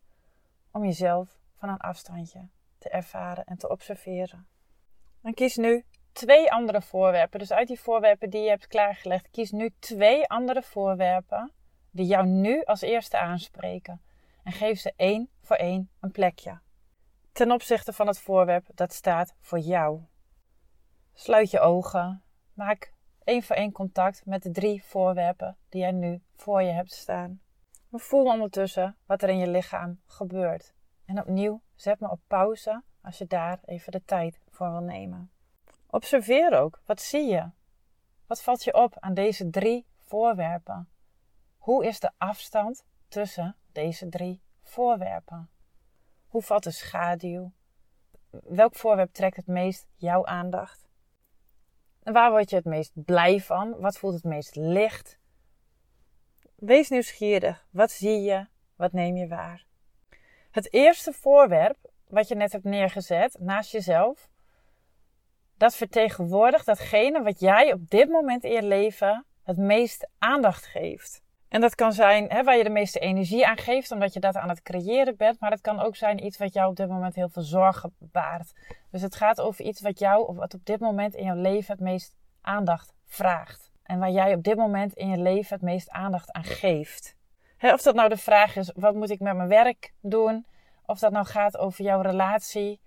om 0.72 0.84
jezelf 0.84 1.38
van 1.56 1.70
een 1.70 1.78
afstandje 1.78 2.48
te 2.78 2.90
ervaren 2.90 3.44
en 3.44 3.58
te 3.58 3.70
observeren? 3.70 4.48
En 5.22 5.34
kies 5.34 5.56
nu 5.56 5.86
twee 6.12 6.52
andere 6.52 6.82
voorwerpen. 6.82 7.40
Dus 7.40 7.52
uit 7.52 7.68
die 7.68 7.80
voorwerpen 7.80 8.30
die 8.30 8.42
je 8.42 8.50
hebt 8.50 8.68
klaargelegd, 8.68 9.30
kies 9.30 9.52
nu 9.52 9.70
twee 9.80 10.28
andere 10.28 10.62
voorwerpen 10.62 11.52
die 11.92 12.06
jou 12.06 12.26
nu 12.26 12.64
als 12.64 12.82
eerste 12.82 13.18
aanspreken. 13.18 14.02
En 14.44 14.52
geef 14.52 14.80
ze 14.80 14.94
één 14.96 15.30
voor 15.42 15.56
één 15.56 15.90
een 16.00 16.12
plekje. 16.12 16.60
Ten 17.32 17.52
opzichte 17.52 17.94
van 17.94 18.08
het 18.08 18.20
voorwerp 18.20 18.68
dat 18.74 18.94
staat 18.94 19.36
voor 19.40 19.60
jou. 19.60 20.02
Sluit 21.14 21.52
je 21.52 21.60
ogen. 21.60 22.24
Maak 22.54 22.94
één 23.24 23.44
voor 23.44 23.56
één 23.56 23.72
contact 23.72 24.26
met 24.26 24.44
de 24.44 24.52
drie 24.52 24.84
voorwerpen 24.84 25.58
die 25.70 25.82
jij 25.82 25.92
nu 25.92 26.22
voor 26.36 26.62
je 26.62 26.72
hebt 26.72 26.92
staan. 26.92 27.42
Voel 27.92 28.26
ondertussen 28.26 28.98
wat 29.06 29.22
er 29.22 29.30
in 29.30 29.38
je 29.38 29.48
lichaam 29.48 30.02
gebeurt. 30.06 30.74
En 31.06 31.20
opnieuw 31.20 31.62
zet 31.76 32.00
me 32.00 32.10
op 32.10 32.20
pauze 32.28 32.84
als 33.02 33.18
je 33.18 33.26
daar 33.26 33.60
even 33.66 33.92
de 33.92 34.04
tijd 34.06 34.40
voor 34.50 34.72
wil 34.72 34.82
nemen. 34.82 35.32
Observeer 35.90 36.60
ook, 36.60 36.82
wat 36.86 37.02
zie 37.02 37.28
je? 37.28 37.50
Wat 38.28 38.42
valt 38.42 38.64
je 38.64 38.74
op 38.74 38.98
aan 39.00 39.14
deze 39.14 39.50
drie 39.50 39.86
voorwerpen? 39.98 40.90
Hoe 41.58 41.86
is 41.86 42.00
de 42.00 42.12
afstand 42.18 42.86
tussen 43.08 43.56
deze 43.74 44.10
drie 44.10 44.42
voorwerpen? 44.62 45.50
Hoe 46.28 46.42
valt 46.42 46.64
de 46.64 46.72
schaduw? 46.72 47.52
Welk 48.30 48.76
voorwerp 48.76 49.14
trekt 49.14 49.36
het 49.36 49.48
meest 49.48 49.88
jouw 49.96 50.26
aandacht? 50.26 50.88
En 52.04 52.14
waar 52.14 52.32
word 52.32 52.50
je 52.50 52.56
het 52.56 52.66
meest 52.66 52.92
blij 52.94 53.40
van? 53.40 53.80
Wat 53.80 53.98
voelt 53.98 54.14
het 54.14 54.24
meest 54.24 54.56
licht? 54.56 55.20
Wees 56.56 56.90
nieuwsgierig. 56.90 57.68
Wat 57.70 57.92
zie 57.92 58.22
je? 58.22 58.48
Wat 58.76 58.92
neem 58.92 59.18
je 59.18 59.28
waar? 59.28 59.66
Het 60.52 60.74
eerste 60.74 61.14
voorwerp 61.14 61.92
wat 62.08 62.28
je 62.28 62.36
net 62.36 62.52
hebt 62.52 62.64
neergezet 62.64 63.38
naast 63.40 63.72
jezelf, 63.72 64.30
dat 65.58 65.76
vertegenwoordigt 65.76 66.66
datgene 66.66 67.24
wat 67.24 67.40
jij 67.40 67.74
op 67.74 67.90
dit 67.90 68.10
moment 68.10 68.44
in 68.44 68.52
je 68.52 68.64
leven 68.64 69.26
het 69.44 69.58
meest 69.58 70.08
aandacht 70.18 70.66
geeft. 70.66 71.23
En 71.54 71.62
dat 71.62 71.76
kan 71.76 71.94
zijn 71.94 72.30
hè, 72.30 72.44
waar 72.44 72.58
je 72.58 72.64
de 72.64 72.70
meeste 72.70 73.00
energie 73.00 73.48
aan 73.48 73.58
geeft, 73.58 73.92
omdat 73.92 74.14
je 74.14 74.20
dat 74.20 74.36
aan 74.36 74.50
het 74.50 74.62
creëren 74.62 75.18
bent. 75.18 75.40
Maar 75.40 75.52
het 75.52 75.62
kan 75.62 75.80
ook 75.80 75.96
zijn 75.96 76.26
iets 76.26 76.38
wat 76.38 76.54
jou 76.54 76.70
op 76.70 76.76
dit 76.76 76.88
moment 76.88 77.16
heel 77.16 77.30
veel 77.30 77.42
zorgen 77.42 77.94
baart. 78.00 78.54
Dus 78.92 79.02
het 79.02 79.16
gaat 79.16 79.42
over 79.42 79.66
iets 79.66 79.82
wat 79.82 80.00
jou, 80.00 80.28
of 80.28 80.36
wat 80.36 80.54
op 80.54 80.66
dit 80.66 80.80
moment 80.80 81.16
in 81.16 81.26
jouw 81.26 81.36
leven 81.36 81.74
het 81.74 81.84
meest 81.84 82.16
aandacht 82.42 82.94
vraagt. 83.06 83.72
En 83.84 84.00
waar 84.00 84.10
jij 84.10 84.34
op 84.34 84.44
dit 84.44 84.56
moment 84.56 84.94
in 84.94 85.10
je 85.10 85.18
leven 85.18 85.56
het 85.56 85.66
meest 85.66 85.90
aandacht 85.90 86.32
aan 86.32 86.44
geeft. 86.44 87.16
Hè, 87.58 87.74
of 87.74 87.82
dat 87.82 87.96
nou 87.96 88.10
de 88.10 88.18
vraag 88.18 88.56
is, 88.56 88.72
wat 88.76 88.96
moet 88.96 89.10
ik 89.10 89.20
met 89.20 89.36
mijn 89.36 89.50
werk 89.50 89.94
doen? 90.02 90.46
Of 90.86 91.00
dat 91.00 91.12
nou 91.12 91.26
gaat 91.26 91.58
over 91.58 91.84
jouw 91.84 92.02
relatie. 92.02 92.80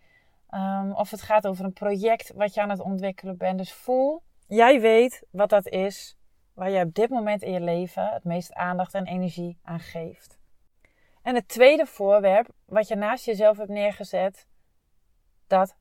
Um, 0.50 0.92
of 0.92 1.10
het 1.10 1.22
gaat 1.22 1.46
over 1.46 1.64
een 1.64 1.72
project 1.72 2.32
wat 2.34 2.54
je 2.54 2.60
aan 2.60 2.70
het 2.70 2.80
ontwikkelen 2.80 3.36
bent. 3.36 3.58
Dus 3.58 3.72
voel, 3.72 4.22
jij 4.46 4.80
weet 4.80 5.22
wat 5.30 5.50
dat 5.50 5.68
is 5.68 6.16
waar 6.56 6.70
je 6.70 6.84
op 6.84 6.94
dit 6.94 7.10
moment 7.10 7.42
in 7.42 7.52
je 7.52 7.60
leven 7.60 8.12
het 8.12 8.24
meest 8.24 8.52
aandacht 8.52 8.94
en 8.94 9.06
energie 9.06 9.58
aan 9.62 9.80
geeft. 9.80 10.38
En 11.22 11.34
het 11.34 11.48
tweede 11.48 11.86
voorwerp 11.86 12.48
wat 12.64 12.88
je 12.88 12.94
naast 12.94 13.24
jezelf 13.24 13.56
hebt 13.56 13.70
neergezet, 13.70 14.46
dat 15.46 15.76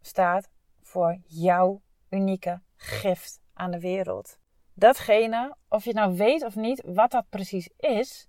staat 0.00 0.48
voor 0.82 1.18
jouw 1.26 1.82
unieke 2.10 2.60
gift 2.76 3.40
aan 3.54 3.70
de 3.70 3.80
wereld. 3.80 4.38
Datgene, 4.74 5.56
of 5.68 5.84
je 5.84 5.92
nou 5.92 6.16
weet 6.16 6.44
of 6.44 6.56
niet 6.56 6.82
wat 6.86 7.10
dat 7.10 7.28
precies 7.28 7.68
is, 7.76 8.28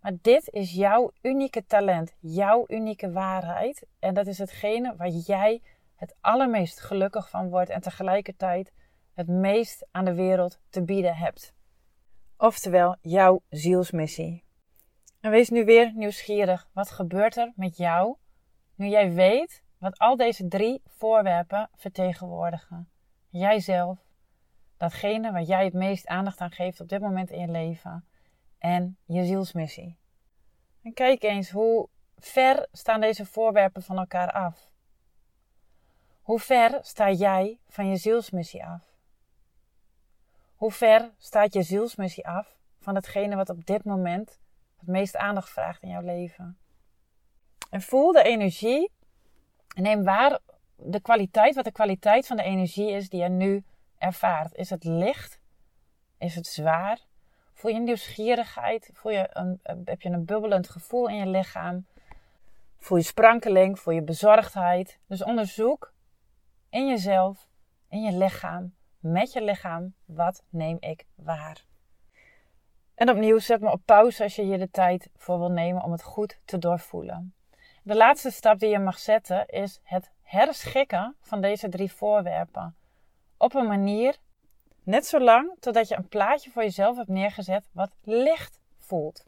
maar 0.00 0.12
dit 0.22 0.48
is 0.48 0.72
jouw 0.72 1.12
unieke 1.22 1.64
talent, 1.64 2.12
jouw 2.20 2.64
unieke 2.68 3.12
waarheid. 3.12 3.86
En 3.98 4.14
dat 4.14 4.26
is 4.26 4.38
hetgene 4.38 4.96
waar 4.96 5.08
jij 5.08 5.62
het 5.96 6.14
allermeest 6.20 6.80
gelukkig 6.80 7.30
van 7.30 7.48
wordt 7.48 7.70
en 7.70 7.80
tegelijkertijd 7.80 8.72
het 9.14 9.28
meest 9.28 9.86
aan 9.90 10.04
de 10.04 10.14
wereld 10.14 10.60
te 10.70 10.82
bieden 10.82 11.16
hebt. 11.16 11.54
Oftewel 12.36 12.96
jouw 13.00 13.42
zielsmissie. 13.48 14.44
En 15.20 15.30
wees 15.30 15.48
nu 15.48 15.64
weer 15.64 15.92
nieuwsgierig. 15.94 16.68
Wat 16.72 16.90
gebeurt 16.90 17.36
er 17.36 17.52
met 17.54 17.76
jou 17.76 18.16
nu 18.74 18.88
jij 18.88 19.12
weet 19.12 19.62
wat 19.78 19.98
al 19.98 20.16
deze 20.16 20.48
drie 20.48 20.82
voorwerpen 20.86 21.70
vertegenwoordigen? 21.74 22.88
Jijzelf, 23.28 23.98
datgene 24.76 25.32
waar 25.32 25.42
jij 25.42 25.64
het 25.64 25.72
meest 25.72 26.06
aandacht 26.06 26.40
aan 26.40 26.50
geeft 26.50 26.80
op 26.80 26.88
dit 26.88 27.00
moment 27.00 27.30
in 27.30 27.40
je 27.40 27.48
leven 27.48 28.06
en 28.58 28.96
je 29.04 29.24
zielsmissie. 29.24 29.98
En 30.82 30.92
kijk 30.92 31.22
eens 31.22 31.50
hoe 31.50 31.88
ver 32.18 32.66
staan 32.72 33.00
deze 33.00 33.26
voorwerpen 33.26 33.82
van 33.82 33.98
elkaar 33.98 34.30
af. 34.32 34.70
Hoe 36.22 36.38
ver 36.38 36.78
sta 36.82 37.10
jij 37.10 37.58
van 37.68 37.88
je 37.88 37.96
zielsmissie 37.96 38.64
af? 38.64 38.91
Hoe 40.62 40.72
ver 40.72 41.10
staat 41.18 41.52
je 41.52 41.62
zielsmissie 41.62 42.26
af 42.26 42.56
van 42.80 42.94
hetgene 42.94 43.36
wat 43.36 43.48
op 43.48 43.66
dit 43.66 43.84
moment 43.84 44.40
het 44.78 44.88
meest 44.88 45.16
aandacht 45.16 45.50
vraagt 45.50 45.82
in 45.82 45.88
jouw 45.88 46.02
leven? 46.02 46.58
En 47.70 47.82
voel 47.82 48.12
de 48.12 48.22
energie 48.22 48.90
en 49.74 49.82
neem 49.82 50.04
waar 50.04 50.38
de 50.76 51.00
kwaliteit, 51.00 51.54
wat 51.54 51.64
de 51.64 51.72
kwaliteit 51.72 52.26
van 52.26 52.36
de 52.36 52.42
energie 52.42 52.90
is 52.90 53.08
die 53.08 53.22
je 53.22 53.28
nu 53.28 53.64
ervaart. 53.98 54.54
Is 54.54 54.70
het 54.70 54.84
licht? 54.84 55.40
Is 56.18 56.34
het 56.34 56.46
zwaar? 56.46 56.98
Voel 57.52 57.70
je 57.70 57.80
nieuwsgierigheid? 57.80 58.90
Voel 58.92 59.12
je 59.12 59.28
een, 59.32 59.60
heb 59.84 60.02
je 60.02 60.08
een 60.08 60.24
bubbelend 60.24 60.68
gevoel 60.68 61.08
in 61.08 61.16
je 61.16 61.26
lichaam? 61.26 61.86
Voel 62.78 62.98
je 62.98 63.04
sprankeling? 63.04 63.78
Voel 63.78 63.94
je 63.94 64.02
bezorgdheid? 64.02 64.98
Dus 65.06 65.24
onderzoek 65.24 65.92
in 66.70 66.88
jezelf, 66.88 67.48
in 67.88 68.02
je 68.02 68.12
lichaam, 68.12 68.74
met 69.02 69.32
je 69.32 69.42
lichaam. 69.42 69.94
Wat 70.04 70.42
neem 70.48 70.76
ik 70.80 71.04
waar? 71.14 71.64
En 72.94 73.10
opnieuw, 73.10 73.38
zet 73.38 73.60
me 73.60 73.70
op 73.70 73.82
pauze 73.84 74.22
als 74.22 74.36
je 74.36 74.42
hier 74.42 74.58
de 74.58 74.70
tijd 74.70 75.10
voor 75.16 75.38
wil 75.38 75.50
nemen 75.50 75.82
om 75.82 75.92
het 75.92 76.02
goed 76.02 76.40
te 76.44 76.58
doorvoelen. 76.58 77.34
De 77.82 77.96
laatste 77.96 78.30
stap 78.30 78.58
die 78.58 78.68
je 78.68 78.78
mag 78.78 78.98
zetten 78.98 79.46
is 79.48 79.80
het 79.82 80.10
herschikken 80.22 81.16
van 81.20 81.40
deze 81.40 81.68
drie 81.68 81.92
voorwerpen. 81.92 82.76
Op 83.36 83.54
een 83.54 83.66
manier, 83.66 84.16
net 84.82 85.06
zo 85.06 85.20
lang 85.20 85.56
totdat 85.60 85.88
je 85.88 85.96
een 85.96 86.08
plaatje 86.08 86.50
voor 86.50 86.62
jezelf 86.62 86.96
hebt 86.96 87.08
neergezet 87.08 87.68
wat 87.72 87.94
licht 88.02 88.60
voelt. 88.78 89.26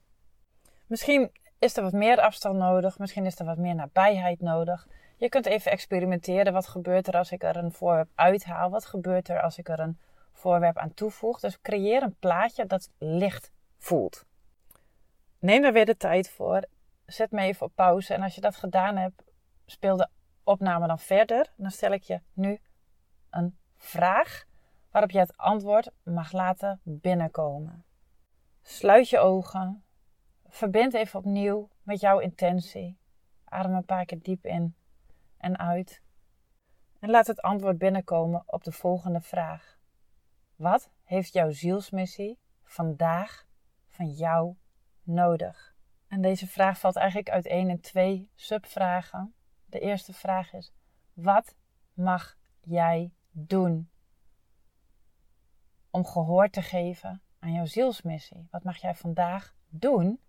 Misschien 0.87 1.31
is 1.59 1.77
er 1.77 1.83
wat 1.83 1.93
meer 1.93 2.21
afstand 2.21 2.57
nodig, 2.57 2.99
misschien 2.99 3.27
is 3.27 3.39
er 3.39 3.45
wat 3.45 3.59
meer 3.59 3.75
nabijheid 3.75 4.41
nodig. 4.41 4.87
Je 5.17 5.29
kunt 5.29 5.47
even 5.47 5.71
experimenteren. 5.71 6.53
Wat 6.53 6.67
gebeurt 6.67 7.07
er 7.07 7.17
als 7.17 7.33
ik 7.33 7.43
er 7.43 7.57
een 7.57 7.73
voorwerp 7.73 8.11
uithaal? 8.15 8.71
Wat 8.71 8.87
gebeurt 8.87 9.29
er 9.29 9.43
als 9.43 9.59
ik 9.59 9.69
er 9.69 9.81
een 9.81 9.99
voorwerp 10.33 10.79
aan 10.79 10.95
toevoeg? 10.95 11.41
Dus 11.41 11.61
creëer 11.61 12.03
een 12.03 12.17
plaatje 12.19 12.67
dat 12.67 12.91
licht 12.99 13.51
voelt. 13.79 14.25
Neem 15.39 15.63
daar 15.63 15.73
weer 15.73 15.87
de 15.87 15.97
tijd 15.97 16.31
voor. 16.31 16.65
Zet 17.07 17.31
me 17.31 17.41
even 17.41 17.67
op 17.67 17.73
pauze. 17.75 18.15
En 18.15 18.23
als 18.23 18.35
je 18.35 18.41
dat 18.41 18.57
gedaan 18.57 18.97
hebt, 18.97 19.23
speel 19.67 19.97
de 19.97 20.09
opname 20.45 20.87
dan 20.87 20.99
verder. 20.99 21.53
Dan 21.57 21.71
stel 21.71 21.93
ik 21.93 22.03
je 22.03 22.21
nu 22.33 22.61
een 23.31 23.59
vraag 23.77 24.45
waarop 24.91 25.11
je 25.11 25.19
het 25.19 25.37
antwoord 25.37 25.91
mag 26.03 26.33
laten 26.33 26.81
binnenkomen. 26.83 27.85
Sluit 28.63 29.09
je 29.09 29.19
ogen. 29.19 29.85
Verbind 30.49 30.95
even 30.95 31.19
opnieuw 31.19 31.69
met 31.83 32.01
jouw 32.01 32.19
intentie. 32.19 32.97
Adem 33.45 33.75
een 33.75 33.85
paar 33.85 34.05
keer 34.05 34.23
diep 34.23 34.45
in 34.45 34.75
en 35.45 35.59
uit. 35.59 36.03
En 36.99 37.11
laat 37.11 37.27
het 37.27 37.41
antwoord 37.41 37.79
binnenkomen 37.79 38.43
op 38.47 38.65
de 38.65 38.73
volgende 38.73 39.21
vraag. 39.21 39.79
Wat 40.57 40.91
heeft 41.03 41.33
jouw 41.33 41.51
zielsmissie 41.51 42.39
vandaag 42.63 43.47
van 43.89 44.11
jou 44.11 44.57
nodig? 45.03 45.75
En 46.09 46.21
deze 46.21 46.47
vraag 46.47 46.79
valt 46.79 46.97
eigenlijk 46.97 47.31
uiteen 47.31 47.69
in 47.69 47.81
twee 47.81 48.31
subvragen. 48.35 49.35
De 49.67 49.81
eerste 49.81 50.13
vraag 50.13 50.53
is: 50.53 50.73
wat 51.13 51.57
mag 51.93 52.37
jij 52.61 53.13
doen 53.31 53.91
om 55.91 56.05
gehoor 56.07 56.51
te 56.51 56.63
geven 56.63 57.23
aan 57.39 57.53
jouw 57.53 57.67
zielsmissie? 57.67 58.49
Wat 58.51 58.65
mag 58.65 58.77
jij 58.77 58.95
vandaag 58.95 59.55
doen 59.69 60.21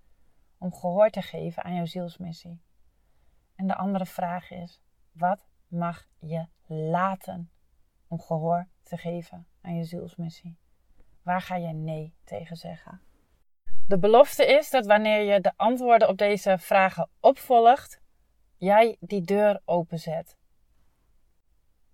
om 0.58 0.74
gehoor 0.74 1.10
te 1.10 1.22
geven 1.22 1.64
aan 1.64 1.76
jouw 1.76 1.86
zielsmissie? 1.86 2.62
En 3.56 3.68
de 3.68 3.76
andere 3.76 4.06
vraag 4.06 4.52
is: 4.52 4.82
wat 5.18 5.46
mag 5.68 6.08
je 6.20 6.46
laten 6.68 7.52
om 8.08 8.22
gehoor 8.22 8.68
te 8.84 8.98
geven 8.98 9.48
aan 9.62 9.76
je 9.76 9.84
zielsmissie? 9.84 10.58
Waar 11.22 11.42
ga 11.42 11.56
je 11.56 11.74
nee 11.74 12.14
tegen 12.24 12.56
zeggen? 12.56 13.02
De 13.88 14.00
belofte 14.00 14.46
is 14.46 14.70
dat 14.70 14.86
wanneer 14.86 15.34
je 15.34 15.42
de 15.42 15.52
antwoorden 15.56 16.08
op 16.10 16.18
deze 16.18 16.58
vragen 16.58 17.10
opvolgt, 17.20 18.02
jij 18.58 18.98
die 19.00 19.22
deur 19.22 19.62
openzet. 19.66 20.38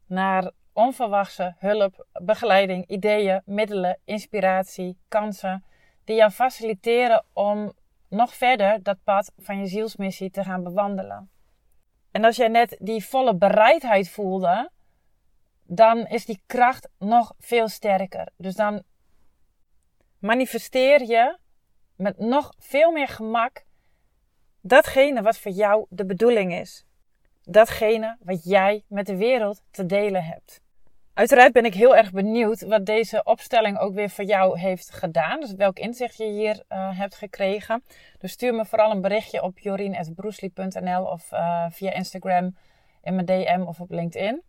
Naar 0.06 0.52
onverwachte 0.74 1.56
hulp, 1.58 2.06
begeleiding, 2.12 2.88
ideeën, 2.88 3.42
middelen, 3.46 4.00
inspiratie, 4.06 4.98
kansen 5.08 5.64
die 6.04 6.16
jou 6.16 6.32
faciliteren 6.32 7.26
om 7.34 7.74
nog 8.10 8.34
verder 8.34 8.84
dat 8.84 9.04
pad 9.04 9.32
van 9.38 9.60
je 9.60 9.66
zielsmissie 9.66 10.32
te 10.32 10.44
gaan 10.44 10.64
bewandelen. 10.64 11.30
En 12.12 12.24
als 12.24 12.36
jij 12.36 12.48
net 12.48 12.76
die 12.80 13.06
volle 13.06 13.36
bereidheid 13.36 14.10
voelde, 14.10 14.72
dan 15.64 16.08
is 16.08 16.26
die 16.26 16.42
kracht 16.46 16.90
nog 16.98 17.34
veel 17.40 17.68
sterker. 17.68 18.28
Dus 18.36 18.56
dan 18.56 18.84
manifesteer 20.20 21.04
je 21.04 21.38
met 21.96 22.18
nog 22.18 22.54
veel 22.58 22.92
meer 22.92 23.08
gemak 23.08 23.64
datgene 24.62 25.22
wat 25.22 25.38
voor 25.38 25.52
jou 25.52 25.86
de 25.90 26.06
bedoeling 26.06 26.54
is. 26.54 26.86
Datgene 27.44 28.18
wat 28.20 28.44
jij 28.44 28.84
met 28.88 29.06
de 29.06 29.16
wereld 29.18 29.62
te 29.72 29.86
delen 29.86 30.24
hebt. 30.24 30.62
Uiteraard 31.22 31.54
ben 31.54 31.66
ik 31.66 31.74
heel 31.74 31.96
erg 31.96 32.12
benieuwd 32.12 32.62
wat 32.62 32.86
deze 32.86 33.24
opstelling 33.24 33.80
ook 33.80 33.94
weer 33.94 34.10
voor 34.10 34.24
jou 34.24 34.60
heeft 34.60 34.92
gedaan. 34.92 35.40
Dus 35.40 35.54
welk 35.54 35.80
inzicht 35.80 36.18
je 36.18 36.26
hier 36.26 36.64
uh, 36.70 36.98
hebt 36.98 37.16
gekregen. 37.16 37.84
Dus 38.20 38.32
stuur 38.32 38.54
me 38.54 38.66
vooral 38.66 38.92
een 38.92 39.02
berichtje 39.02 39.44
op 39.44 39.60
jorien.broesli.nl 39.60 41.04
of 41.04 41.32
uh, 41.32 41.66
via 41.70 41.92
Instagram 41.94 42.58
in 43.04 43.16
mijn 43.16 43.26
DM 43.26 43.64
of 43.68 43.80
op 43.80 43.92
LinkedIn. 43.92 44.42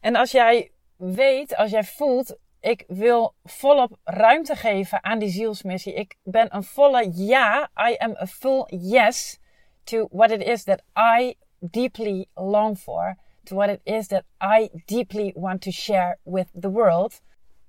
En 0.00 0.16
als 0.16 0.30
jij 0.30 0.70
weet, 0.96 1.56
als 1.56 1.70
jij 1.70 1.84
voelt, 1.84 2.36
ik 2.60 2.84
wil 2.86 3.34
volop 3.44 3.98
ruimte 4.04 4.54
geven 4.54 5.04
aan 5.04 5.18
die 5.18 5.30
zielsmissie. 5.30 5.94
Ik 5.94 6.16
ben 6.22 6.54
een 6.54 6.64
volle 6.64 7.10
ja. 7.12 7.70
I 7.90 7.96
am 7.96 8.16
a 8.20 8.26
full 8.26 8.64
yes 8.68 9.38
to 9.84 10.08
what 10.10 10.30
it 10.30 10.42
is 10.42 10.64
that 10.64 10.82
I 11.18 11.34
deeply 11.60 12.26
long 12.34 12.78
for 12.78 13.16
to 13.48 13.56
what 13.56 13.68
it 13.68 13.80
is 13.82 14.06
that 14.06 14.24
I 14.40 14.68
deeply 14.84 15.32
want 15.34 15.62
to 15.62 15.70
share 15.70 16.18
with 16.22 16.46
the 16.60 16.70
world, 16.70 17.20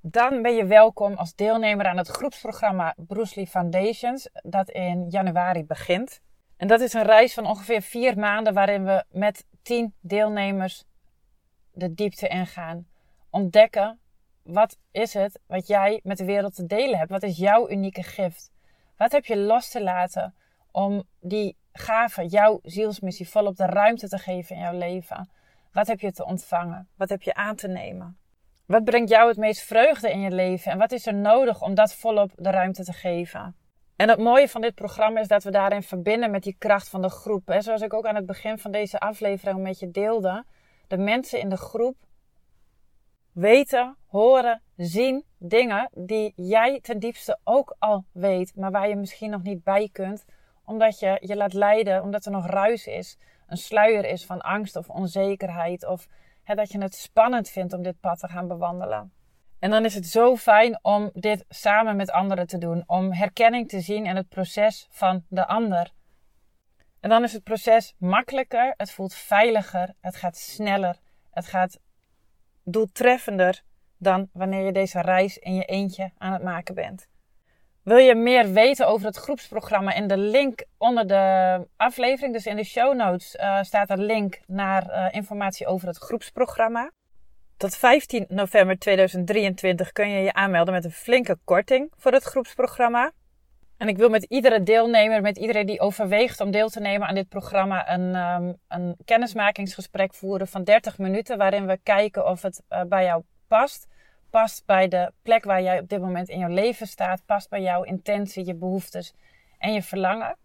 dan 0.02 0.42
ben 0.42 0.56
je 0.56 0.66
welkom 0.66 1.14
als 1.14 1.36
deelnemer 1.36 1.86
aan 1.86 1.98
het 1.98 2.08
groepsprogramma 2.08 2.96
Bruce 2.98 3.36
Lee 3.36 3.48
Foundations, 3.48 4.30
dat 4.34 4.70
in 4.70 5.10
januari 5.10 5.66
begint. 5.66 6.22
En 6.58 6.68
dat 6.68 6.82
is 6.82 6.94
een 6.94 7.04
reis 7.04 7.34
van 7.34 7.46
ongeveer 7.46 7.82
vier 7.82 8.18
maanden 8.18 8.54
waarin 8.54 8.86
we 8.86 9.04
met 9.12 9.46
tien 9.62 9.94
deelnemers 10.02 10.84
de 11.72 11.94
diepte 11.94 12.28
ingaan. 12.28 12.88
Ontdekken 13.30 14.00
wat 14.44 14.78
is 14.92 15.14
het 15.14 15.40
wat 15.48 15.68
jij 15.68 16.00
met 16.04 16.18
de 16.18 16.26
wereld 16.26 16.56
te 16.56 16.66
delen 16.66 16.98
hebt? 16.98 17.10
Wat 17.10 17.24
is 17.24 17.38
jouw 17.38 17.70
unieke 17.70 18.04
gift? 18.04 18.52
Wat 18.98 19.12
heb 19.12 19.26
je 19.26 19.38
los 19.38 19.70
te 19.70 19.84
laten 19.84 20.36
om 20.72 21.04
die 21.20 21.58
gave, 21.74 22.26
jouw 22.26 22.60
zielsmissie, 22.64 23.30
volop 23.30 23.56
de 23.56 23.66
ruimte 23.66 24.08
te 24.08 24.18
geven 24.18 24.56
in 24.56 24.62
jouw 24.62 24.78
leven? 24.78 25.30
Wat 25.72 25.88
heb 25.88 26.00
je 26.00 26.12
te 26.12 26.26
ontvangen? 26.26 26.90
Wat 26.96 27.10
heb 27.10 27.22
je 27.22 27.34
aan 27.34 27.56
te 27.56 27.68
nemen? 27.68 28.18
Wat 28.66 28.84
brengt 28.84 29.10
jou 29.10 29.28
het 29.28 29.38
meest 29.38 29.62
vreugde 29.62 30.12
in 30.12 30.20
je 30.20 30.32
leven? 30.32 30.72
En 30.72 30.78
wat 30.78 30.92
is 30.92 31.06
er 31.06 31.14
nodig 31.14 31.62
om 31.62 31.74
dat 31.74 31.94
volop 31.94 32.32
de 32.36 32.50
ruimte 32.50 32.84
te 32.84 32.94
geven? 32.94 33.56
En 33.96 34.10
het 34.10 34.20
mooie 34.20 34.50
van 34.50 34.62
dit 34.62 34.76
programma 34.76 35.20
is 35.20 35.28
dat 35.28 35.44
we 35.44 35.52
daarin 35.52 35.84
verbinden 35.84 36.32
met 36.32 36.44
die 36.44 36.56
kracht 36.58 36.90
van 36.90 37.02
de 37.02 37.10
groep. 37.10 37.48
Hè? 37.48 37.62
Zoals 37.62 37.82
ik 37.82 37.94
ook 37.94 38.06
aan 38.06 38.16
het 38.16 38.26
begin 38.26 38.58
van 38.58 38.72
deze 38.72 39.00
aflevering 39.00 39.62
met 39.62 39.80
je 39.80 39.92
deelde. 39.92 40.44
De 40.88 40.98
mensen 40.98 41.40
in 41.40 41.50
de 41.50 41.58
groep 41.58 41.96
weten, 43.32 43.98
horen, 44.08 44.62
zien 44.76 45.24
dingen 45.38 45.90
die 45.94 46.34
jij 46.36 46.80
ten 46.82 47.00
diepste 47.00 47.40
ook 47.44 47.76
al 47.80 48.06
weet, 48.12 48.56
maar 48.56 48.72
waar 48.72 48.90
je 48.90 48.96
misschien 48.96 49.30
nog 49.30 49.44
niet 49.44 49.64
bij 49.64 49.90
kunt, 49.92 50.26
omdat 50.66 51.00
je 51.00 51.18
je 51.22 51.36
laat 51.36 51.54
leiden, 51.54 52.02
omdat 52.02 52.26
er 52.26 52.32
nog 52.32 52.46
ruis 52.46 52.88
is, 52.88 53.18
een 53.50 53.58
sluier 53.58 54.06
is 54.06 54.26
van 54.26 54.42
angst 54.42 54.76
of 54.76 54.90
onzekerheid. 54.90 55.86
Of 55.86 56.08
hè, 56.44 56.56
dat 56.56 56.72
je 56.72 56.82
het 56.82 56.96
spannend 56.96 57.50
vindt 57.50 57.74
om 57.74 57.82
dit 57.82 58.00
pad 58.00 58.20
te 58.20 58.28
gaan 58.28 58.48
bewandelen. 58.48 59.12
En 59.60 59.70
dan 59.70 59.86
is 59.86 59.96
het 59.96 60.08
zo 60.08 60.36
fijn 60.36 60.80
om 60.82 61.10
dit 61.14 61.46
samen 61.50 61.96
met 61.96 62.12
anderen 62.12 62.48
te 62.48 62.58
doen. 62.58 62.84
Om 62.88 63.14
herkenning 63.14 63.70
te 63.70 63.80
zien 63.80 64.06
in 64.06 64.16
het 64.16 64.30
proces 64.30 64.88
van 64.90 65.26
de 65.30 65.48
ander. 65.48 65.92
En 67.00 67.10
dan 67.10 67.24
is 67.24 67.34
het 67.34 67.44
proces 67.44 67.96
makkelijker, 67.98 68.74
het 68.78 68.92
voelt 68.92 69.14
veiliger, 69.14 69.94
het 70.02 70.16
gaat 70.16 70.38
sneller, 70.38 71.00
het 71.32 71.46
gaat 71.46 71.80
doeltreffender 72.64 73.64
dan 73.98 74.30
wanneer 74.34 74.66
je 74.66 74.72
deze 74.72 75.02
reis 75.02 75.38
in 75.38 75.56
je 75.56 75.66
eentje 75.66 76.12
aan 76.18 76.34
het 76.34 76.44
maken 76.44 76.76
bent. 76.76 77.09
Wil 77.90 77.98
je 77.98 78.16
meer 78.16 78.52
weten 78.52 78.88
over 78.88 79.06
het 79.06 79.16
groepsprogramma? 79.16 79.94
In 79.94 80.08
de 80.08 80.18
link 80.18 80.64
onder 80.78 81.08
de 81.08 81.68
aflevering, 81.76 82.34
dus 82.34 82.46
in 82.46 82.56
de 82.56 82.64
show 82.64 82.96
notes, 82.96 83.36
uh, 83.36 83.62
staat 83.62 83.90
een 83.90 84.06
link 84.06 84.40
naar 84.48 84.86
uh, 84.90 85.08
informatie 85.12 85.68
over 85.68 85.88
het 85.88 85.98
groepsprogramma. 85.98 86.92
Tot 87.58 87.76
15 87.76 88.26
november 88.28 88.80
2023 88.80 89.92
kun 89.92 90.10
je 90.10 90.20
je 90.20 90.34
aanmelden 90.34 90.74
met 90.74 90.86
een 90.86 90.92
flinke 90.92 91.38
korting 91.44 91.92
voor 91.98 92.12
het 92.12 92.24
groepsprogramma. 92.24 93.12
En 93.78 93.88
ik 93.88 93.98
wil 93.98 94.10
met 94.10 94.24
iedere 94.24 94.64
deelnemer, 94.64 95.22
met 95.22 95.38
iedereen 95.38 95.66
die 95.66 95.80
overweegt 95.80 96.42
om 96.42 96.52
deel 96.52 96.70
te 96.70 96.80
nemen 96.80 97.08
aan 97.08 97.16
dit 97.16 97.30
programma, 97.30 97.92
een, 97.94 98.16
um, 98.16 98.58
een 98.68 98.96
kennismakingsgesprek 99.06 100.14
voeren 100.14 100.48
van 100.48 100.64
30 100.64 100.98
minuten. 100.98 101.38
Waarin 101.38 101.66
we 101.66 101.80
kijken 101.84 102.26
of 102.26 102.42
het 102.42 102.62
uh, 102.70 102.82
bij 102.84 103.04
jou 103.04 103.24
past 103.48 103.88
past 104.30 104.66
bij 104.66 104.88
de 104.88 105.12
plek 105.22 105.44
waar 105.44 105.62
jij 105.62 105.80
op 105.80 105.90
dit 105.90 106.02
moment 106.02 106.30
in 106.30 106.40
jouw 106.40 106.50
leven 106.50 106.88
staat, 106.88 107.22
past 107.26 107.50
bij 107.50 107.62
jouw 107.62 107.84
intentie, 107.84 108.46
je 108.46 108.56
behoeftes 108.56 109.14
en 109.58 109.74
je 109.74 109.82
verlangen. 109.82 110.36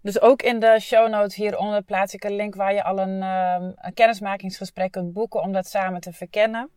Dus 0.00 0.20
ook 0.20 0.42
in 0.42 0.58
de 0.60 0.76
show 0.80 1.08
notes 1.08 1.34
hieronder 1.34 1.82
plaats 1.82 2.14
ik 2.14 2.24
een 2.24 2.36
link 2.36 2.54
waar 2.54 2.74
je 2.74 2.84
al 2.84 2.98
een, 2.98 3.22
um, 3.22 3.72
een 3.76 3.94
kennismakingsgesprek 3.94 4.90
kunt 4.90 5.12
boeken 5.12 5.40
om 5.40 5.52
dat 5.52 5.66
samen 5.66 6.00
te 6.00 6.12
verkennen. 6.12 6.70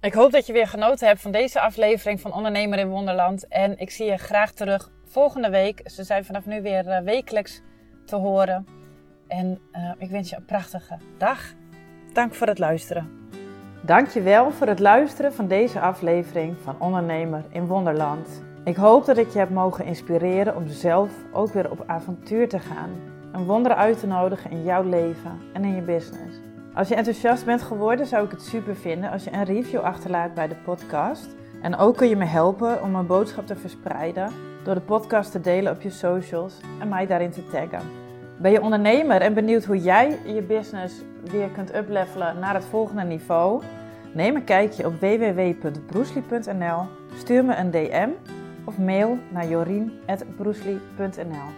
Ik 0.00 0.12
hoop 0.12 0.32
dat 0.32 0.46
je 0.46 0.52
weer 0.52 0.68
genoten 0.68 1.06
hebt 1.06 1.20
van 1.20 1.30
deze 1.30 1.60
aflevering 1.60 2.20
van 2.20 2.34
Ondernemer 2.34 2.78
in 2.78 2.88
Wonderland. 2.88 3.48
En 3.48 3.78
ik 3.78 3.90
zie 3.90 4.06
je 4.06 4.16
graag 4.16 4.52
terug 4.52 4.90
volgende 5.04 5.50
week. 5.50 5.80
Ze 5.84 6.04
zijn 6.04 6.24
vanaf 6.24 6.46
nu 6.46 6.62
weer 6.62 6.86
uh, 6.86 6.98
wekelijks 6.98 7.60
te 8.04 8.16
horen. 8.16 8.66
En 9.28 9.60
uh, 9.72 9.92
ik 9.98 10.10
wens 10.10 10.30
je 10.30 10.36
een 10.36 10.44
prachtige 10.44 10.98
dag. 11.18 11.54
Dank 12.12 12.34
voor 12.34 12.46
het 12.46 12.58
luisteren. 12.58 13.20
Dankjewel 13.84 14.50
voor 14.50 14.66
het 14.66 14.78
luisteren 14.78 15.32
van 15.32 15.46
deze 15.46 15.80
aflevering 15.80 16.56
van 16.62 16.74
Ondernemer 16.78 17.44
in 17.50 17.66
Wonderland. 17.66 18.42
Ik 18.64 18.76
hoop 18.76 19.04
dat 19.04 19.16
ik 19.16 19.30
je 19.30 19.38
heb 19.38 19.50
mogen 19.50 19.84
inspireren 19.84 20.56
om 20.56 20.68
zelf 20.68 21.10
ook 21.32 21.52
weer 21.52 21.70
op 21.70 21.84
avontuur 21.86 22.48
te 22.48 22.58
gaan. 22.58 22.90
Een 23.32 23.44
wonder 23.44 23.74
uit 23.74 24.00
te 24.00 24.06
nodigen 24.06 24.50
in 24.50 24.62
jouw 24.62 24.82
leven 24.82 25.40
en 25.52 25.64
in 25.64 25.74
je 25.74 25.82
business. 25.82 26.40
Als 26.74 26.88
je 26.88 26.94
enthousiast 26.94 27.44
bent 27.44 27.62
geworden, 27.62 28.06
zou 28.06 28.24
ik 28.24 28.30
het 28.30 28.42
super 28.42 28.76
vinden 28.76 29.10
als 29.10 29.24
je 29.24 29.32
een 29.32 29.44
review 29.44 29.80
achterlaat 29.80 30.34
bij 30.34 30.48
de 30.48 30.56
podcast. 30.64 31.28
En 31.62 31.76
ook 31.76 31.96
kun 31.96 32.08
je 32.08 32.16
me 32.16 32.24
helpen 32.24 32.82
om 32.82 32.90
mijn 32.90 33.06
boodschap 33.06 33.46
te 33.46 33.56
verspreiden 33.56 34.32
door 34.64 34.74
de 34.74 34.80
podcast 34.80 35.32
te 35.32 35.40
delen 35.40 35.72
op 35.72 35.82
je 35.82 35.90
socials 35.90 36.60
en 36.80 36.88
mij 36.88 37.06
daarin 37.06 37.30
te 37.30 37.48
taggen. 37.48 37.90
Ben 38.38 38.52
je 38.52 38.62
ondernemer 38.62 39.20
en 39.20 39.34
benieuwd 39.34 39.64
hoe 39.64 39.78
jij 39.78 40.18
je 40.26 40.42
business 40.42 41.02
weer 41.22 41.48
kunt 41.48 41.74
uplevelen 41.74 42.38
naar 42.38 42.54
het 42.54 42.64
volgende 42.64 43.02
niveau? 43.02 43.62
Neem 44.12 44.36
een 44.36 44.44
kijkje 44.44 44.86
op 44.86 45.00
www.broesli.nl, 45.00 46.86
stuur 47.16 47.44
me 47.44 47.56
een 47.56 47.70
DM 47.70 48.08
of 48.64 48.78
mail 48.78 49.18
naar 49.30 49.48
jorien.broesli.nl. 49.48 51.48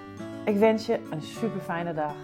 Ik 0.44 0.56
wens 0.56 0.86
je 0.86 0.98
een 1.10 1.22
super 1.22 1.60
fijne 1.60 1.94
dag. 1.94 2.14